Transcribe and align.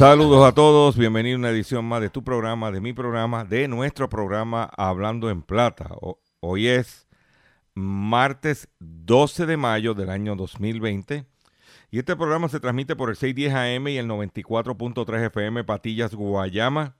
Saludos 0.00 0.42
a 0.48 0.54
todos, 0.54 0.96
bienvenido 0.96 1.36
a 1.36 1.40
una 1.40 1.50
edición 1.50 1.84
más 1.84 2.00
de 2.00 2.08
tu 2.08 2.24
programa, 2.24 2.70
de 2.70 2.80
mi 2.80 2.94
programa, 2.94 3.44
de 3.44 3.68
nuestro 3.68 4.08
programa 4.08 4.70
Hablando 4.78 5.28
en 5.28 5.42
Plata. 5.42 5.90
Hoy 6.40 6.68
es 6.68 7.06
martes 7.74 8.66
12 8.78 9.44
de 9.44 9.58
mayo 9.58 9.92
del 9.92 10.08
año 10.08 10.36
2020 10.36 11.26
y 11.90 11.98
este 11.98 12.16
programa 12.16 12.48
se 12.48 12.60
transmite 12.60 12.96
por 12.96 13.10
el 13.10 13.16
610 13.16 13.52
AM 13.52 13.88
y 13.88 13.98
el 13.98 14.08
94.3 14.08 15.26
FM 15.26 15.64
Patillas 15.64 16.14
Guayama, 16.14 16.96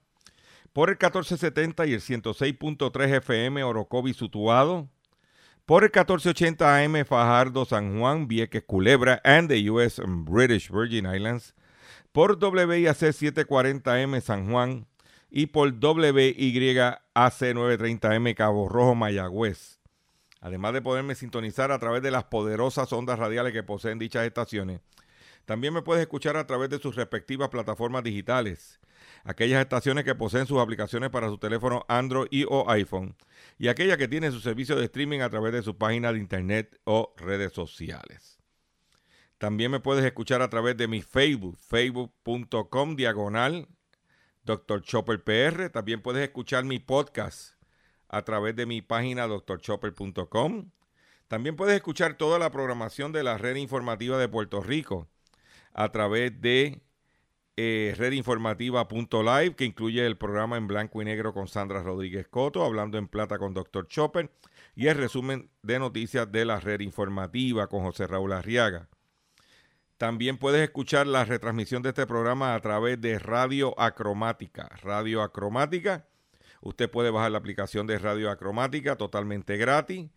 por 0.71 0.89
el 0.89 0.97
1470 0.97 1.87
y 1.87 1.93
el 1.93 2.01
106.3 2.01 3.15
FM 3.15 3.63
Orocovi 3.63 4.13
Sutuado, 4.13 4.89
por 5.65 5.81
el 5.81 5.89
1480 5.89 6.77
AM 6.77 7.03
Fajardo 7.03 7.65
San 7.65 7.97
Juan, 7.97 8.27
Vieques 8.27 8.63
Culebra 8.63 9.19
and 9.23 9.49
the 9.49 9.71
US 9.71 9.99
British 10.05 10.69
Virgin 10.69 11.07
Islands, 11.11 11.55
por 12.11 12.37
WIAC 12.43 12.97
740M 12.97 14.19
San 14.21 14.51
Juan 14.51 14.85
y 15.29 15.47
por 15.47 15.69
WYAC 15.69 17.01
930M 17.15 18.35
Cabo 18.35 18.67
Rojo 18.67 18.95
Mayagüez. 18.95 19.79
Además 20.41 20.73
de 20.73 20.81
poderme 20.81 21.15
sintonizar 21.15 21.71
a 21.71 21.79
través 21.79 22.01
de 22.01 22.11
las 22.11 22.25
poderosas 22.25 22.91
ondas 22.91 23.19
radiales 23.19 23.53
que 23.53 23.63
poseen 23.63 23.99
dichas 23.99 24.25
estaciones, 24.25 24.81
también 25.45 25.73
me 25.73 25.81
puedes 25.81 26.01
escuchar 26.01 26.35
a 26.35 26.45
través 26.45 26.69
de 26.69 26.79
sus 26.79 26.95
respectivas 26.95 27.49
plataformas 27.49 28.03
digitales, 28.03 28.79
aquellas 29.23 29.61
estaciones 29.61 30.03
que 30.03 30.15
poseen 30.15 30.47
sus 30.47 30.59
aplicaciones 30.59 31.11
para 31.11 31.29
su 31.29 31.37
teléfono 31.37 31.85
Android 31.87 32.27
y 32.31 32.45
o 32.49 32.69
iPhone, 32.69 33.15
y 33.57 33.67
aquellas 33.67 33.97
que 33.97 34.07
tienen 34.07 34.31
su 34.31 34.39
servicio 34.39 34.75
de 34.75 34.85
streaming 34.85 35.21
a 35.21 35.29
través 35.29 35.53
de 35.53 35.61
su 35.61 35.77
página 35.77 36.11
de 36.11 36.19
internet 36.19 36.79
o 36.83 37.13
redes 37.17 37.53
sociales. 37.53 38.40
También 39.41 39.71
me 39.71 39.79
puedes 39.79 40.05
escuchar 40.05 40.43
a 40.43 40.51
través 40.51 40.77
de 40.77 40.87
mi 40.87 41.01
Facebook, 41.01 41.57
facebook.com 41.57 42.95
diagonal 42.95 43.67
Dr. 44.43 44.83
Chopper 44.83 45.23
PR. 45.23 45.71
También 45.71 46.03
puedes 46.03 46.21
escuchar 46.21 46.63
mi 46.63 46.77
podcast 46.77 47.55
a 48.07 48.21
través 48.21 48.55
de 48.55 48.67
mi 48.67 48.83
página 48.83 49.25
drchopper.com. 49.25 50.69
También 51.27 51.55
puedes 51.55 51.75
escuchar 51.75 52.17
toda 52.17 52.37
la 52.37 52.51
programación 52.51 53.11
de 53.13 53.23
la 53.23 53.39
red 53.39 53.55
informativa 53.55 54.19
de 54.19 54.27
Puerto 54.27 54.61
Rico 54.61 55.07
a 55.73 55.91
través 55.91 56.39
de 56.39 56.83
eh, 57.57 57.95
redinformativa.live, 57.97 59.55
que 59.55 59.65
incluye 59.65 60.05
el 60.05 60.17
programa 60.17 60.57
en 60.57 60.67
blanco 60.67 61.01
y 61.01 61.05
negro 61.05 61.33
con 61.33 61.47
Sandra 61.47 61.81
Rodríguez 61.81 62.27
Coto, 62.27 62.63
hablando 62.63 62.99
en 62.99 63.07
plata 63.07 63.39
con 63.39 63.55
Dr. 63.55 63.87
Chopper, 63.87 64.31
y 64.75 64.85
el 64.85 64.97
resumen 64.97 65.49
de 65.63 65.79
noticias 65.79 66.31
de 66.31 66.45
la 66.45 66.59
red 66.59 66.81
informativa 66.81 67.65
con 67.65 67.81
José 67.81 68.05
Raúl 68.05 68.33
Arriaga. 68.33 68.87
También 70.01 70.39
puedes 70.39 70.63
escuchar 70.63 71.05
la 71.05 71.25
retransmisión 71.25 71.83
de 71.83 71.89
este 71.89 72.07
programa 72.07 72.55
a 72.55 72.59
través 72.59 72.99
de 72.99 73.19
Radio 73.19 73.79
Acromática. 73.79 74.67
Radio 74.81 75.21
Acromática, 75.21 76.07
usted 76.59 76.89
puede 76.89 77.11
bajar 77.11 77.29
la 77.29 77.37
aplicación 77.37 77.85
de 77.85 77.99
Radio 77.99 78.31
Acromática 78.31 78.95
totalmente 78.95 79.57
gratis 79.57 80.09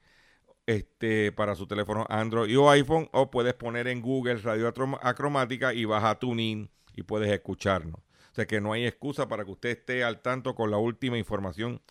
este, 0.64 1.32
para 1.32 1.54
su 1.54 1.66
teléfono 1.66 2.06
Android 2.08 2.58
o 2.58 2.70
iPhone, 2.70 3.10
o 3.12 3.30
puedes 3.30 3.52
poner 3.52 3.86
en 3.86 4.00
Google 4.00 4.36
Radio 4.36 4.72
Acromática 5.02 5.74
y 5.74 5.84
baja 5.84 6.18
TuneIn 6.18 6.70
y 6.94 7.02
puedes 7.02 7.30
escucharnos. 7.30 8.00
O 8.00 8.34
sea 8.34 8.46
que 8.46 8.62
no 8.62 8.72
hay 8.72 8.86
excusa 8.86 9.28
para 9.28 9.44
que 9.44 9.50
usted 9.50 9.68
esté 9.68 10.02
al 10.02 10.22
tanto 10.22 10.54
con 10.54 10.70
la 10.70 10.78
última 10.78 11.18
información 11.18 11.82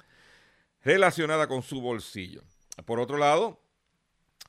relacionada 0.82 1.46
con 1.46 1.62
su 1.62 1.80
bolsillo. 1.80 2.42
Por 2.86 3.00
otro 3.00 3.18
lado, 3.18 3.62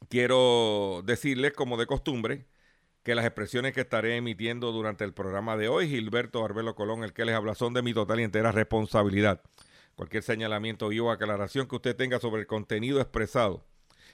quiero 0.08 1.02
decirles, 1.04 1.52
como 1.52 1.76
de 1.76 1.84
costumbre, 1.84 2.46
que 3.04 3.14
las 3.14 3.26
expresiones 3.26 3.74
que 3.74 3.82
estaré 3.82 4.16
emitiendo 4.16 4.72
durante 4.72 5.04
el 5.04 5.12
programa 5.12 5.56
de 5.58 5.68
hoy, 5.68 5.88
Gilberto 5.88 6.44
Arbelo 6.44 6.74
Colón, 6.74 7.04
el 7.04 7.12
que 7.12 7.26
les 7.26 7.36
habla, 7.36 7.54
son 7.54 7.74
de 7.74 7.82
mi 7.82 7.92
total 7.92 8.18
y 8.18 8.22
entera 8.24 8.50
responsabilidad. 8.50 9.42
Cualquier 9.94 10.22
señalamiento 10.22 10.90
y 10.90 10.98
o 10.98 11.10
aclaración 11.10 11.68
que 11.68 11.76
usted 11.76 11.94
tenga 11.94 12.18
sobre 12.18 12.40
el 12.40 12.46
contenido 12.46 13.00
expresado 13.00 13.64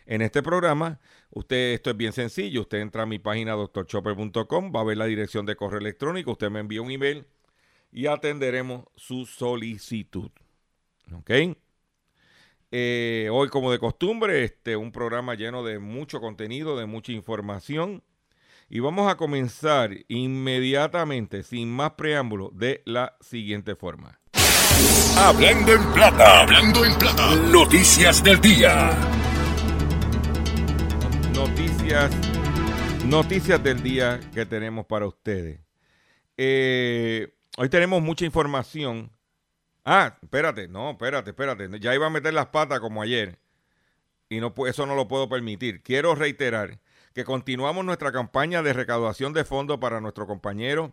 en 0.06 0.22
este 0.22 0.42
programa, 0.42 0.98
usted, 1.30 1.74
esto 1.74 1.90
es 1.90 1.96
bien 1.96 2.12
sencillo, 2.12 2.62
usted 2.62 2.78
entra 2.78 3.04
a 3.04 3.06
mi 3.06 3.20
página 3.20 3.52
doctorchopper.com, 3.52 4.72
va 4.74 4.80
a 4.80 4.84
ver 4.84 4.96
la 4.96 5.06
dirección 5.06 5.46
de 5.46 5.54
correo 5.54 5.78
electrónico, 5.78 6.32
usted 6.32 6.50
me 6.50 6.58
envía 6.58 6.82
un 6.82 6.90
email 6.90 7.26
y 7.92 8.06
atenderemos 8.06 8.86
su 8.96 9.24
solicitud. 9.24 10.30
¿Ok? 11.14 11.30
Eh, 12.72 13.28
hoy, 13.32 13.48
como 13.48 13.70
de 13.70 13.78
costumbre, 13.78 14.42
este, 14.42 14.76
un 14.76 14.90
programa 14.90 15.34
lleno 15.34 15.62
de 15.62 15.78
mucho 15.78 16.20
contenido, 16.20 16.76
de 16.76 16.86
mucha 16.86 17.12
información. 17.12 18.02
Y 18.72 18.78
vamos 18.78 19.10
a 19.10 19.16
comenzar 19.16 19.90
inmediatamente, 20.06 21.42
sin 21.42 21.68
más 21.68 21.94
preámbulo, 21.94 22.52
de 22.54 22.82
la 22.86 23.16
siguiente 23.20 23.74
forma. 23.74 24.20
Hablando 25.18 25.72
en 25.72 25.92
plata, 25.92 26.42
hablando 26.42 26.84
en 26.84 26.96
plata. 26.96 27.34
Noticias 27.50 28.22
del 28.22 28.40
día. 28.40 28.92
Noticias, 31.34 32.12
noticias 33.06 33.60
del 33.60 33.82
día 33.82 34.20
que 34.32 34.46
tenemos 34.46 34.86
para 34.86 35.08
ustedes. 35.08 35.58
Eh, 36.36 37.34
hoy 37.56 37.68
tenemos 37.70 38.00
mucha 38.00 38.24
información. 38.24 39.10
Ah, 39.84 40.16
espérate, 40.22 40.68
no, 40.68 40.92
espérate, 40.92 41.30
espérate. 41.30 41.68
Ya 41.80 41.92
iba 41.92 42.06
a 42.06 42.10
meter 42.10 42.32
las 42.32 42.46
patas 42.46 42.78
como 42.78 43.02
ayer. 43.02 43.40
Y 44.28 44.38
no, 44.38 44.54
eso 44.68 44.86
no 44.86 44.94
lo 44.94 45.08
puedo 45.08 45.28
permitir. 45.28 45.82
Quiero 45.82 46.14
reiterar 46.14 46.78
continuamos 47.24 47.84
nuestra 47.84 48.12
campaña 48.12 48.62
de 48.62 48.72
recaudación 48.72 49.32
de 49.32 49.44
fondos 49.44 49.78
para 49.78 50.00
nuestro 50.00 50.26
compañero 50.26 50.92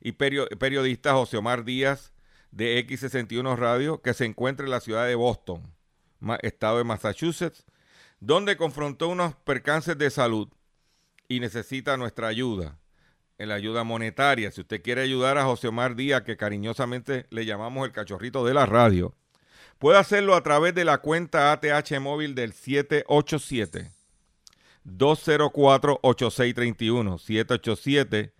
y 0.00 0.12
perio- 0.12 0.48
periodista 0.58 1.12
José 1.12 1.36
Omar 1.38 1.64
Díaz 1.64 2.12
de 2.50 2.78
X61 2.86 3.56
Radio, 3.56 4.00
que 4.02 4.14
se 4.14 4.24
encuentra 4.24 4.64
en 4.64 4.70
la 4.70 4.80
ciudad 4.80 5.06
de 5.06 5.14
Boston, 5.14 5.74
estado 6.42 6.78
de 6.78 6.84
Massachusetts, 6.84 7.64
donde 8.20 8.56
confrontó 8.56 9.08
unos 9.08 9.34
percances 9.34 9.98
de 9.98 10.10
salud 10.10 10.48
y 11.28 11.40
necesita 11.40 11.96
nuestra 11.96 12.28
ayuda, 12.28 12.78
la 13.38 13.54
ayuda 13.54 13.82
monetaria. 13.84 14.50
Si 14.52 14.60
usted 14.60 14.82
quiere 14.82 15.02
ayudar 15.02 15.36
a 15.36 15.44
José 15.44 15.68
Omar 15.68 15.96
Díaz, 15.96 16.22
que 16.22 16.36
cariñosamente 16.36 17.26
le 17.30 17.44
llamamos 17.44 17.84
el 17.86 17.92
cachorrito 17.92 18.44
de 18.44 18.54
la 18.54 18.66
radio, 18.66 19.14
puede 19.78 19.98
hacerlo 19.98 20.34
a 20.36 20.42
través 20.42 20.74
de 20.74 20.84
la 20.84 20.98
cuenta 20.98 21.50
ATH 21.52 21.98
móvil 22.00 22.34
del 22.34 22.52
787 22.52 23.90
204 24.84 25.98
8631 26.02 27.18
787 27.18 28.32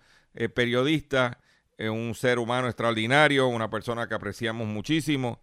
periodista, 0.56 1.40
es 1.78 1.90
un 1.90 2.16
ser 2.16 2.40
humano 2.40 2.68
extraordinario, 2.68 3.48
una 3.48 3.70
persona 3.70 4.08
que 4.08 4.14
apreciamos 4.14 4.68
muchísimo 4.68 5.42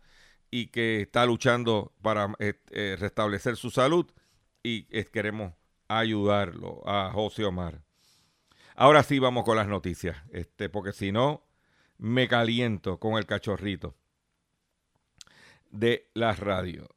y 0.50 0.66
que 0.68 1.02
está 1.02 1.24
luchando 1.26 1.92
para 2.02 2.34
eh, 2.38 2.54
eh, 2.70 2.96
restablecer 2.98 3.56
su 3.56 3.70
salud 3.70 4.06
y 4.62 4.86
eh, 4.90 5.04
queremos 5.04 5.54
ayudarlo 5.88 6.82
a 6.86 7.10
José 7.12 7.44
Omar. 7.44 7.82
Ahora 8.74 9.02
sí 9.02 9.18
vamos 9.18 9.44
con 9.44 9.56
las 9.56 9.68
noticias, 9.68 10.16
este, 10.32 10.68
porque 10.68 10.92
si 10.92 11.12
no, 11.12 11.46
me 11.98 12.28
caliento 12.28 12.98
con 12.98 13.18
el 13.18 13.26
cachorrito 13.26 13.94
de 15.70 16.08
la 16.14 16.34
radio. 16.34 16.88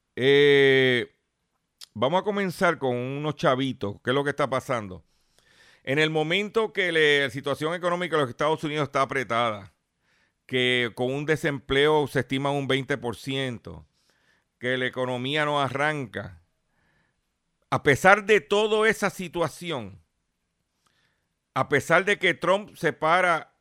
Vamos 1.96 2.22
a 2.22 2.24
comenzar 2.24 2.80
con 2.80 2.96
unos 2.96 3.36
chavitos. 3.36 3.98
¿Qué 4.04 4.12
es 4.12 4.16
lo 4.16 4.24
que 4.24 4.32
está 4.32 4.50
pasando? 4.50 5.04
En 5.84 6.00
el 6.00 6.10
momento 6.10 6.72
que 6.72 6.92
la 6.92 7.30
situación 7.30 7.74
económica 7.74 8.16
de 8.16 8.22
los 8.22 8.30
Estados 8.30 8.64
Unidos 8.64 8.86
está 8.86 9.02
apretada, 9.02 9.74
que 10.46 10.92
con 10.96 11.12
un 11.12 11.26
desempleo 11.26 12.08
se 12.08 12.22
estima 12.22 12.52
un 12.52 12.68
20%, 12.68 13.86
que 14.60 14.78
la 14.78 14.86
economía 14.86 15.44
no 15.46 15.62
arranca, 15.62 16.42
a 17.70 17.84
pesar 17.84 18.26
de 18.26 18.40
toda 18.40 18.88
esa 18.88 19.10
situación, 19.10 20.02
a 21.54 21.70
pesar 21.70 22.06
de 22.06 22.18
que 22.18 22.34
Trump 22.34 22.76
se 22.76 22.94
para 22.94 23.54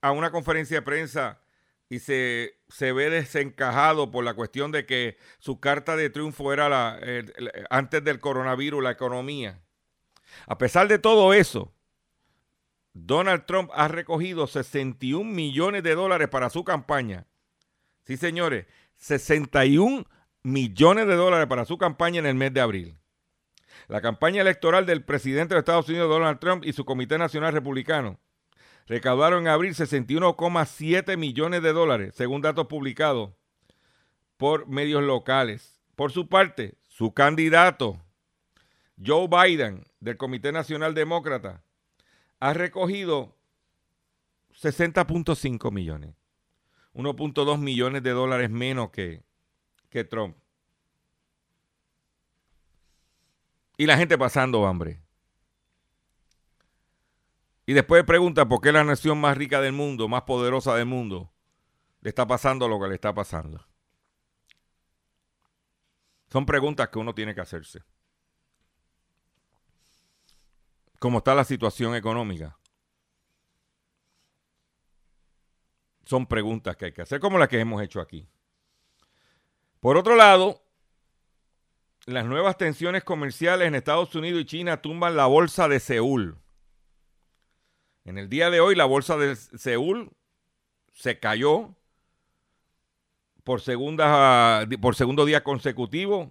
a 0.00 0.12
una 0.12 0.30
conferencia 0.30 0.78
de 0.78 0.82
prensa 0.82 1.40
y 1.88 1.98
se, 1.98 2.54
ve 2.80 3.10
desencajado 3.10 4.10
por 4.10 4.24
la 4.24 4.34
cuestión 4.34 4.72
de 4.72 4.86
que 4.86 5.18
su 5.38 5.60
carta 5.60 5.96
de 5.96 6.08
triunfo 6.08 6.52
era 6.52 6.68
la, 6.68 6.98
antes 7.68 8.02
del 8.02 8.18
coronavirus, 8.20 8.82
la 8.82 8.92
economía. 8.92 9.60
A 10.46 10.58
pesar 10.58 10.88
de 10.88 10.98
todo 10.98 11.32
eso, 11.34 11.72
Donald 12.92 13.46
Trump 13.46 13.70
ha 13.74 13.88
recogido 13.88 14.46
61 14.46 15.30
millones 15.30 15.82
de 15.82 15.94
dólares 15.94 16.28
para 16.28 16.50
su 16.50 16.64
campaña. 16.64 17.26
Sí, 18.04 18.16
señores, 18.16 18.66
61 18.96 20.06
millones 20.42 21.06
de 21.06 21.14
dólares 21.14 21.46
para 21.46 21.64
su 21.64 21.78
campaña 21.78 22.18
en 22.18 22.26
el 22.26 22.34
mes 22.34 22.52
de 22.52 22.60
abril. 22.60 22.96
La 23.88 24.00
campaña 24.00 24.42
electoral 24.42 24.86
del 24.86 25.04
presidente 25.04 25.54
de 25.54 25.60
Estados 25.60 25.88
Unidos, 25.88 26.08
Donald 26.08 26.38
Trump, 26.38 26.64
y 26.64 26.72
su 26.72 26.84
Comité 26.84 27.18
Nacional 27.18 27.52
Republicano 27.52 28.18
recaudaron 28.86 29.42
en 29.42 29.48
abril 29.48 29.74
61,7 29.74 31.16
millones 31.16 31.62
de 31.62 31.72
dólares, 31.72 32.14
según 32.16 32.42
datos 32.42 32.66
publicados 32.66 33.30
por 34.36 34.66
medios 34.66 35.02
locales. 35.02 35.80
Por 35.94 36.10
su 36.10 36.28
parte, 36.28 36.74
su 36.88 37.12
candidato, 37.12 38.02
Joe 39.04 39.28
Biden, 39.28 39.86
del 40.00 40.16
Comité 40.16 40.52
Nacional 40.52 40.94
Demócrata, 40.94 41.62
ha 42.38 42.52
recogido 42.52 43.36
60.5 44.52 45.72
millones, 45.72 46.14
1.2 46.94 47.58
millones 47.58 48.02
de 48.02 48.10
dólares 48.10 48.50
menos 48.50 48.90
que, 48.90 49.22
que 49.88 50.04
Trump. 50.04 50.36
Y 53.78 53.86
la 53.86 53.96
gente 53.96 54.18
pasando 54.18 54.66
hambre. 54.66 55.00
Y 57.64 57.72
después 57.72 58.04
pregunta 58.04 58.46
por 58.46 58.60
qué 58.60 58.72
la 58.72 58.84
nación 58.84 59.18
más 59.18 59.36
rica 59.36 59.60
del 59.60 59.72
mundo, 59.72 60.08
más 60.08 60.22
poderosa 60.22 60.74
del 60.74 60.86
mundo, 60.86 61.32
le 62.02 62.10
está 62.10 62.26
pasando 62.26 62.68
lo 62.68 62.80
que 62.80 62.88
le 62.88 62.94
está 62.96 63.14
pasando. 63.14 63.64
Son 66.28 66.44
preguntas 66.44 66.88
que 66.88 66.98
uno 66.98 67.14
tiene 67.14 67.34
que 67.34 67.40
hacerse. 67.40 67.82
¿Cómo 71.00 71.18
está 71.18 71.34
la 71.34 71.44
situación 71.44 71.94
económica? 71.94 72.58
Son 76.04 76.26
preguntas 76.26 76.76
que 76.76 76.84
hay 76.84 76.92
que 76.92 77.00
hacer, 77.00 77.20
como 77.20 77.38
las 77.38 77.48
que 77.48 77.58
hemos 77.58 77.82
hecho 77.82 78.02
aquí. 78.02 78.28
Por 79.80 79.96
otro 79.96 80.14
lado, 80.14 80.62
las 82.04 82.26
nuevas 82.26 82.58
tensiones 82.58 83.02
comerciales 83.02 83.66
en 83.66 83.76
Estados 83.76 84.14
Unidos 84.14 84.42
y 84.42 84.44
China 84.44 84.82
tumban 84.82 85.16
la 85.16 85.24
bolsa 85.24 85.68
de 85.68 85.80
Seúl. 85.80 86.36
En 88.04 88.18
el 88.18 88.28
día 88.28 88.50
de 88.50 88.60
hoy, 88.60 88.74
la 88.74 88.84
bolsa 88.84 89.16
de 89.16 89.36
Seúl 89.36 90.12
se 90.92 91.18
cayó 91.18 91.76
por, 93.42 93.62
segunda, 93.62 94.68
por 94.82 94.96
segundo 94.96 95.24
día 95.24 95.42
consecutivo 95.42 96.30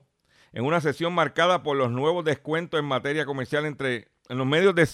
en 0.51 0.63
una 0.63 0.79
sesión 0.79 1.13
marcada 1.13 1.63
por 1.63 1.75
los 1.75 1.89
nuevos 1.89 2.23
descuentos 2.23 2.79
en 2.79 2.85
materia 2.85 3.25
comercial 3.25 3.65
entre 3.65 4.11
en 4.29 4.37
los 4.37 4.47
medios 4.47 4.75
de 4.75 4.87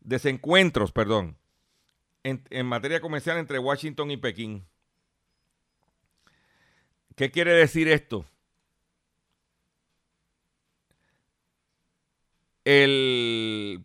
desencuentros, 0.00 0.92
perdón, 0.92 1.38
en, 2.24 2.66
materia 2.66 3.00
comercial 3.00 3.38
entre 3.38 3.58
Washington 3.58 4.10
y 4.10 4.16
Pekín. 4.16 4.66
¿Qué 7.16 7.30
quiere 7.30 7.52
decir 7.52 7.88
esto? 7.88 8.24
El, 12.64 13.84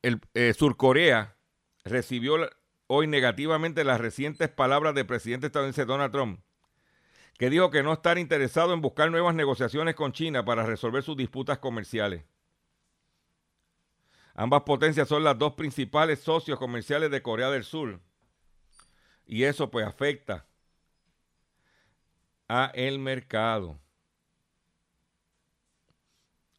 el 0.00 0.20
eh, 0.34 0.54
Surcorea 0.54 1.36
recibió 1.84 2.36
hoy 2.86 3.06
negativamente 3.08 3.84
las 3.84 4.00
recientes 4.00 4.48
palabras 4.48 4.94
del 4.94 5.06
presidente 5.06 5.48
estadounidense 5.48 5.84
Donald 5.84 6.12
Trump, 6.12 6.40
que 7.36 7.50
dijo 7.50 7.70
que 7.70 7.82
no 7.82 7.92
estar 7.92 8.16
interesado 8.16 8.72
en 8.72 8.80
buscar 8.80 9.10
nuevas 9.10 9.34
negociaciones 9.34 9.96
con 9.96 10.12
China 10.12 10.44
para 10.44 10.64
resolver 10.64 11.02
sus 11.02 11.16
disputas 11.16 11.58
comerciales. 11.58 12.22
Ambas 14.34 14.62
potencias 14.62 15.08
son 15.08 15.24
las 15.24 15.38
dos 15.38 15.54
principales 15.54 16.20
socios 16.20 16.58
comerciales 16.58 17.10
de 17.10 17.22
Corea 17.22 17.50
del 17.50 17.64
Sur. 17.64 18.00
Y 19.26 19.44
eso 19.44 19.70
pues 19.70 19.86
afecta 19.86 20.46
a 22.48 22.70
el 22.74 22.98
mercado. 22.98 23.78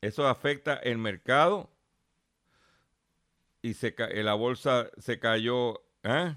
Eso 0.02 0.28
afecta 0.28 0.76
el 0.76 0.98
mercado 0.98 1.70
y 3.62 3.74
se, 3.74 3.96
la 3.98 4.34
bolsa 4.34 4.90
se 4.98 5.20
cayó. 5.20 5.82
¿eh? 6.04 6.36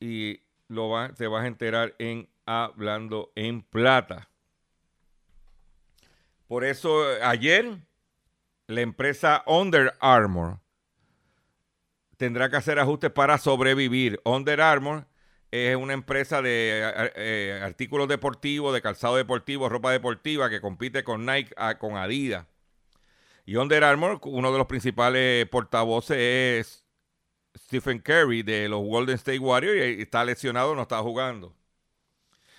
Y 0.00 0.40
lo 0.68 0.88
va, 0.88 1.14
se 1.14 1.26
va 1.26 1.42
a 1.42 1.46
enterar 1.46 1.94
en 1.98 2.28
Hablando 2.46 3.32
en 3.34 3.62
Plata. 3.62 4.30
Por 6.46 6.64
eso 6.64 7.04
ayer 7.22 7.78
la 8.66 8.80
empresa 8.80 9.42
Under 9.46 9.94
Armour 10.00 10.60
tendrá 12.16 12.50
que 12.50 12.56
hacer 12.56 12.78
ajustes 12.78 13.10
para 13.10 13.38
sobrevivir. 13.38 14.20
Under 14.24 14.60
Armour 14.60 15.06
es 15.50 15.76
una 15.76 15.92
empresa 15.92 16.42
de 16.42 16.82
eh, 16.84 17.12
eh, 17.16 17.60
artículos 17.62 18.08
deportivos, 18.08 18.74
de 18.74 18.82
calzado 18.82 19.16
deportivo, 19.16 19.68
ropa 19.68 19.90
deportiva 19.92 20.50
que 20.50 20.60
compite 20.60 21.04
con 21.04 21.26
Nike, 21.26 21.52
ah, 21.56 21.78
con 21.78 21.96
Adidas. 21.96 22.46
Y 23.44 23.56
Under 23.56 23.84
Armour, 23.84 24.20
uno 24.24 24.52
de 24.52 24.58
los 24.58 24.66
principales 24.66 25.48
portavoces 25.48 26.16
es 26.18 26.84
Stephen 27.56 28.00
Curry 28.00 28.42
de 28.42 28.68
los 28.68 28.80
Golden 28.80 29.14
State 29.14 29.38
Warriors 29.38 29.98
y 29.98 30.02
está 30.02 30.24
lesionado, 30.24 30.74
no 30.74 30.82
está 30.82 30.98
jugando. 30.98 31.55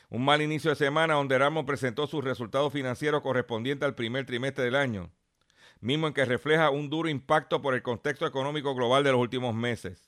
Un 0.10 0.24
mal 0.24 0.42
inicio 0.42 0.70
de 0.70 0.78
semana 0.78 1.16
donde 1.16 1.38
Ramos 1.38 1.66
presentó 1.66 2.08
sus 2.08 2.24
resultados 2.24 2.72
financieros 2.72 3.22
correspondientes 3.22 3.86
al 3.86 3.96
primer 3.96 4.26
trimestre 4.26 4.64
del 4.64 4.76
año, 4.76 5.12
mismo 5.82 6.08
en 6.08 6.14
que 6.14 6.24
refleja 6.24 6.70
un 6.70 6.90
duro 6.90 7.10
impacto 7.10 7.62
por 7.62 7.74
el 7.74 7.82
contexto 7.82 8.26
económico 8.26 8.74
global 8.74 9.04
de 9.04 9.12
los 9.12 9.20
últimos 9.20 9.54
meses. 9.54 10.08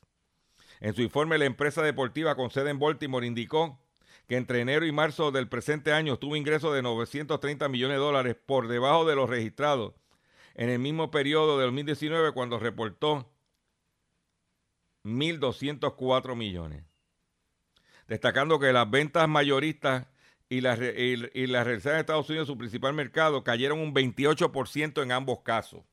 En 0.80 0.94
su 0.94 1.02
informe, 1.02 1.38
la 1.38 1.46
empresa 1.46 1.82
deportiva 1.82 2.36
con 2.36 2.50
sede 2.50 2.70
en 2.70 2.80
Baltimore 2.80 3.28
indicó 3.28 3.78
que 4.28 4.38
entre 4.38 4.62
enero 4.62 4.86
y 4.86 4.92
marzo 4.94 5.32
del 5.32 5.50
presente 5.50 5.92
año 5.92 6.18
tuvo 6.18 6.38
ingresos 6.38 6.74
de 6.74 6.82
930 6.82 7.68
millones 7.68 7.98
de 7.98 8.02
dólares 8.02 8.38
por 8.46 8.70
debajo 8.70 9.04
de 9.04 9.16
los 9.16 9.30
registrados 9.30 9.96
en 10.56 10.70
el 10.70 10.80
mismo 10.80 11.12
periodo 11.12 11.58
de 11.58 11.66
2019 11.66 12.32
cuando 12.32 12.60
reportó 12.60 13.30
1.204 15.04 16.36
millones 16.36 16.89
destacando 18.10 18.60
que 18.60 18.74
las 18.74 18.90
ventas 18.90 19.30
mayoristas 19.30 20.08
y 20.50 20.62
las, 20.62 20.80
y, 20.80 21.46
las 21.46 21.66
de 21.66 22.00
Estados 22.00 22.28
Unidos, 22.28 22.48
su 22.48 22.58
principal 22.58 22.94
mercado, 22.94 23.44
cayeron 23.44 23.80
un 23.80 23.94
28% 23.94 25.04
en 25.04 25.12
ambos 25.12 25.42
casos. 25.42 25.84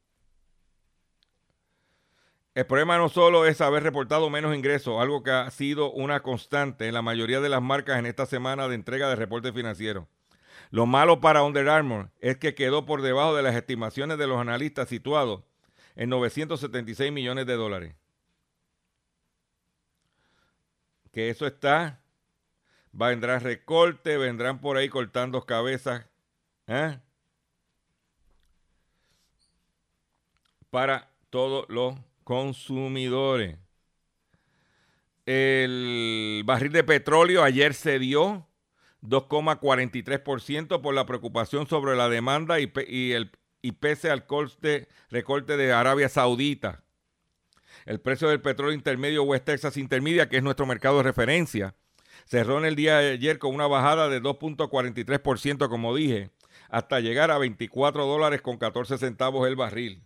El 2.55 2.65
problema 2.65 2.97
no 2.97 3.11
solo 3.11 3.45
es 3.45 3.61
haber 3.61 3.83
reportado 3.83 4.31
menos 4.31 4.57
ingresos, 4.57 4.99
algo 4.99 5.23
que 5.23 5.31
ha 5.31 5.51
sido 5.51 5.93
una 5.93 6.23
constante 6.23 6.89
en 6.89 6.95
la 6.95 7.03
mayoría 7.03 7.43
de 7.43 7.51
las 7.51 7.61
marcas 7.61 7.99
en 7.99 8.07
esta 8.07 8.25
semana 8.25 8.67
de 8.67 8.77
entrega 8.77 9.11
de 9.11 9.17
reportes 9.17 9.53
financieros. 9.53 10.07
Lo 10.71 10.87
malo 10.87 11.21
para 11.21 11.43
Under 11.43 11.69
Armour 11.69 12.11
es 12.19 12.39
que 12.39 12.55
quedó 12.55 12.87
por 12.87 13.03
debajo 13.03 13.37
de 13.37 13.43
las 13.43 13.55
estimaciones 13.55 14.17
de 14.17 14.27
los 14.27 14.41
analistas 14.41 14.89
situados 14.89 15.43
en 15.97 16.09
976 16.09 17.13
millones 17.13 17.45
de 17.45 17.57
dólares. 17.57 17.95
Que 21.13 21.29
eso 21.29 21.47
está 21.47 22.01
vendrán 22.97 23.41
recorte, 23.41 24.17
vendrán 24.17 24.61
por 24.61 24.77
ahí 24.77 24.89
cortando 24.89 25.45
cabezas 25.45 26.07
¿eh? 26.67 26.99
para 30.71 31.11
todos 31.31 31.67
los 31.69 31.95
consumidores. 32.25 33.59
El 35.27 36.43
barril 36.47 36.73
de 36.73 36.85
petróleo 36.85 37.43
ayer 37.43 37.75
se 37.75 37.99
dio 37.99 38.47
2,43% 39.03 40.81
por 40.81 40.95
la 40.95 41.05
preocupación 41.05 41.67
sobre 41.67 41.97
la 41.97 42.09
demanda 42.09 42.61
y 42.61 42.69
pese 43.73 44.11
al 44.11 44.27
coste, 44.27 44.89
recorte 45.11 45.57
de 45.57 45.73
Arabia 45.73 46.09
Saudita. 46.09 46.85
El 47.85 48.01
precio 48.01 48.29
del 48.29 48.41
petróleo 48.41 48.75
intermedio 48.75 49.25
West 49.25 49.45
Texas 49.45 49.77
Intermedia, 49.77 50.29
que 50.29 50.39
es 50.39 50.43
nuestro 50.43 50.67
mercado 50.67 50.99
de 50.99 51.03
referencia, 51.05 51.75
cerró 52.27 52.59
en 52.59 52.67
el 52.67 52.77
día 52.77 52.99
de 52.99 53.13
ayer 53.13 53.39
con 53.39 53.55
una 53.55 53.67
bajada 53.67 54.09
de 54.09 54.21
2.43%, 54.21 55.69
como 55.69 55.95
dije, 55.95 56.31
hasta 56.69 57.01
llegar 57.01 57.31
a 57.31 57.39
24 57.39 58.05
dólares 58.05 58.43
con 58.43 58.59
14 58.59 58.99
centavos 58.99 59.49
el 59.49 59.57
barril. 59.57 60.03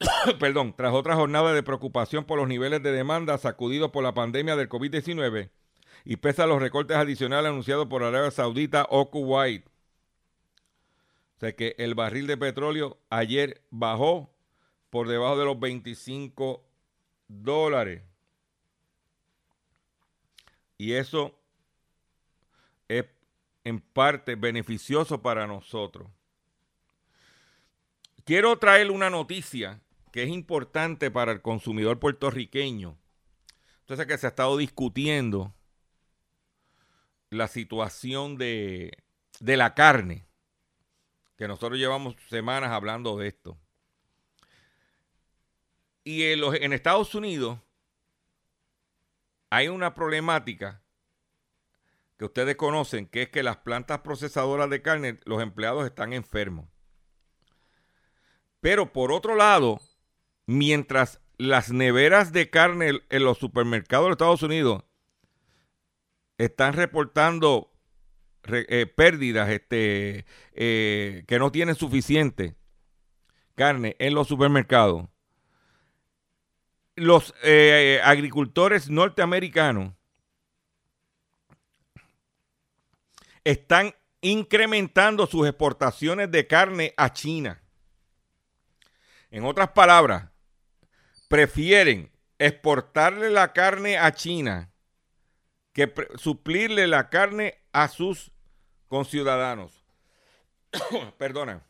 Perdón, 0.38 0.74
tras 0.76 0.94
otra 0.94 1.14
jornada 1.14 1.52
de 1.52 1.62
preocupación 1.62 2.24
por 2.24 2.38
los 2.38 2.48
niveles 2.48 2.82
de 2.82 2.92
demanda 2.92 3.36
sacudidos 3.38 3.90
por 3.90 4.02
la 4.02 4.14
pandemia 4.14 4.56
del 4.56 4.68
COVID-19 4.68 5.50
y 6.04 6.16
pese 6.16 6.42
a 6.42 6.46
los 6.46 6.60
recortes 6.60 6.96
adicionales 6.96 7.50
anunciados 7.50 7.86
por 7.86 8.02
Arabia 8.02 8.30
Saudita 8.30 8.86
o 8.88 9.10
Kuwait. 9.10 9.66
O 9.66 11.40
sea 11.40 11.52
que 11.54 11.74
el 11.78 11.94
barril 11.94 12.28
de 12.28 12.36
petróleo 12.36 12.98
ayer 13.10 13.62
bajó 13.70 14.32
por 14.90 15.08
debajo 15.08 15.36
de 15.38 15.44
los 15.44 15.58
25 15.58 16.64
dólares. 17.26 18.02
Y 20.82 20.94
eso 20.94 21.38
es 22.88 23.04
en 23.62 23.78
parte 23.80 24.34
beneficioso 24.34 25.22
para 25.22 25.46
nosotros. 25.46 26.10
Quiero 28.24 28.58
traer 28.58 28.90
una 28.90 29.08
noticia 29.08 29.80
que 30.10 30.24
es 30.24 30.28
importante 30.28 31.08
para 31.12 31.30
el 31.30 31.40
consumidor 31.40 32.00
puertorriqueño. 32.00 32.98
Entonces 33.82 34.06
que 34.06 34.18
se 34.18 34.26
ha 34.26 34.30
estado 34.30 34.56
discutiendo 34.56 35.54
la 37.30 37.46
situación 37.46 38.36
de, 38.36 38.90
de 39.38 39.56
la 39.56 39.74
carne, 39.74 40.26
que 41.38 41.46
nosotros 41.46 41.78
llevamos 41.78 42.16
semanas 42.28 42.72
hablando 42.72 43.16
de 43.18 43.28
esto. 43.28 43.56
Y 46.02 46.24
en, 46.24 46.40
los, 46.40 46.56
en 46.56 46.72
Estados 46.72 47.14
Unidos 47.14 47.60
hay 49.52 49.68
una 49.68 49.92
problemática 49.92 50.82
que 52.16 52.24
ustedes 52.24 52.56
conocen, 52.56 53.06
que 53.06 53.20
es 53.20 53.28
que 53.28 53.42
las 53.42 53.58
plantas 53.58 53.98
procesadoras 53.98 54.70
de 54.70 54.80
carne, 54.80 55.20
los 55.26 55.42
empleados 55.42 55.84
están 55.84 56.14
enfermos. 56.14 56.70
Pero 58.60 58.94
por 58.94 59.12
otro 59.12 59.34
lado, 59.34 59.78
mientras 60.46 61.20
las 61.36 61.70
neveras 61.70 62.32
de 62.32 62.48
carne 62.48 63.02
en 63.10 63.24
los 63.24 63.36
supermercados 63.36 64.06
de 64.06 64.12
Estados 64.12 64.42
Unidos 64.42 64.84
están 66.38 66.72
reportando 66.72 67.74
eh, 68.44 68.86
pérdidas 68.86 69.50
este, 69.50 70.24
eh, 70.54 71.24
que 71.28 71.38
no 71.38 71.52
tienen 71.52 71.74
suficiente 71.74 72.56
carne 73.54 73.96
en 73.98 74.14
los 74.14 74.28
supermercados, 74.28 75.11
los 77.02 77.34
eh, 77.42 78.00
agricultores 78.04 78.88
norteamericanos 78.88 79.92
están 83.44 83.94
incrementando 84.20 85.26
sus 85.26 85.46
exportaciones 85.46 86.30
de 86.30 86.46
carne 86.46 86.94
a 86.96 87.12
China. 87.12 87.62
En 89.30 89.44
otras 89.44 89.70
palabras, 89.70 90.30
prefieren 91.28 92.12
exportarle 92.38 93.30
la 93.30 93.52
carne 93.52 93.98
a 93.98 94.12
China 94.12 94.72
que 95.72 95.92
suplirle 96.16 96.86
la 96.86 97.08
carne 97.08 97.58
a 97.72 97.88
sus 97.88 98.30
conciudadanos. 98.88 99.84
Perdona. 101.18 101.64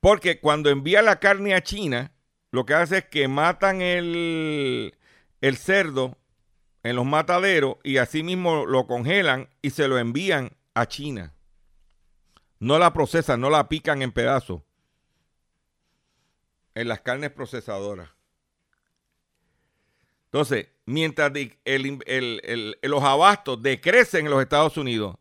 Porque 0.00 0.40
cuando 0.40 0.70
envía 0.70 1.02
la 1.02 1.20
carne 1.20 1.54
a 1.54 1.62
China, 1.62 2.12
lo 2.50 2.64
que 2.64 2.74
hace 2.74 2.98
es 2.98 3.04
que 3.04 3.28
matan 3.28 3.82
el, 3.82 4.96
el 5.40 5.56
cerdo 5.56 6.18
en 6.82 6.96
los 6.96 7.04
mataderos 7.04 7.76
y 7.84 7.98
así 7.98 8.22
mismo 8.22 8.64
lo 8.64 8.86
congelan 8.86 9.50
y 9.60 9.70
se 9.70 9.88
lo 9.88 9.98
envían 9.98 10.56
a 10.74 10.86
China. 10.86 11.34
No 12.58 12.78
la 12.78 12.92
procesan, 12.92 13.40
no 13.40 13.50
la 13.50 13.68
pican 13.68 14.02
en 14.02 14.12
pedazos 14.12 14.62
en 16.74 16.88
las 16.88 17.00
carnes 17.00 17.30
procesadoras. 17.30 18.08
Entonces, 20.26 20.68
mientras 20.86 21.32
los 22.82 23.02
abastos 23.02 23.60
decrecen 23.60 24.26
en 24.26 24.30
los 24.30 24.40
Estados 24.40 24.76
Unidos, 24.76 25.16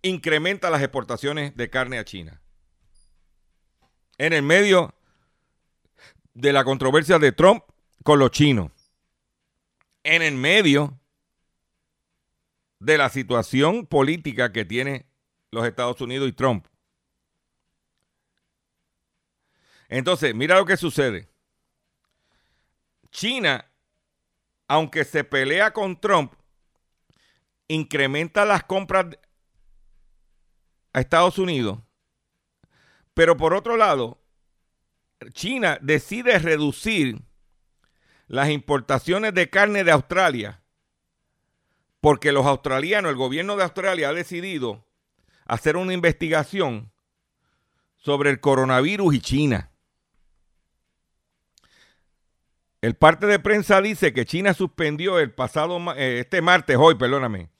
incrementa 0.00 0.70
las 0.70 0.80
exportaciones 0.80 1.56
de 1.56 1.68
carne 1.68 1.98
a 1.98 2.04
China 2.04 2.41
en 4.22 4.32
el 4.32 4.42
medio 4.42 4.94
de 6.32 6.52
la 6.52 6.62
controversia 6.62 7.18
de 7.18 7.32
Trump 7.32 7.64
con 8.04 8.20
los 8.20 8.30
chinos, 8.30 8.70
en 10.04 10.22
el 10.22 10.36
medio 10.36 11.00
de 12.78 12.98
la 12.98 13.08
situación 13.08 13.84
política 13.84 14.52
que 14.52 14.64
tiene 14.64 15.06
los 15.50 15.66
Estados 15.66 16.00
Unidos 16.00 16.28
y 16.28 16.32
Trump. 16.34 16.68
Entonces, 19.88 20.32
mira 20.36 20.56
lo 20.56 20.66
que 20.66 20.76
sucede. 20.76 21.28
China, 23.10 23.68
aunque 24.68 25.04
se 25.04 25.24
pelea 25.24 25.72
con 25.72 26.00
Trump, 26.00 26.32
incrementa 27.66 28.44
las 28.44 28.62
compras 28.62 29.18
a 30.92 31.00
Estados 31.00 31.40
Unidos 31.40 31.80
pero 33.14 33.36
por 33.36 33.54
otro 33.54 33.76
lado, 33.76 34.18
China 35.32 35.78
decide 35.80 36.38
reducir 36.38 37.22
las 38.26 38.50
importaciones 38.50 39.34
de 39.34 39.50
carne 39.50 39.84
de 39.84 39.92
Australia 39.92 40.62
porque 42.02 42.32
los 42.32 42.44
australianos, 42.46 43.10
el 43.10 43.16
gobierno 43.16 43.56
de 43.56 43.62
Australia 43.62 44.08
ha 44.08 44.12
decidido 44.12 44.84
hacer 45.46 45.76
una 45.76 45.92
investigación 45.92 46.90
sobre 47.96 48.30
el 48.30 48.40
coronavirus 48.40 49.14
y 49.14 49.20
China. 49.20 49.70
El 52.80 52.96
parte 52.96 53.28
de 53.28 53.38
prensa 53.38 53.80
dice 53.80 54.12
que 54.12 54.26
China 54.26 54.52
suspendió 54.52 55.20
el 55.20 55.30
pasado, 55.30 55.78
eh, 55.94 56.18
este 56.18 56.42
martes, 56.42 56.76
hoy, 56.76 56.96
perdóname, 56.96 57.50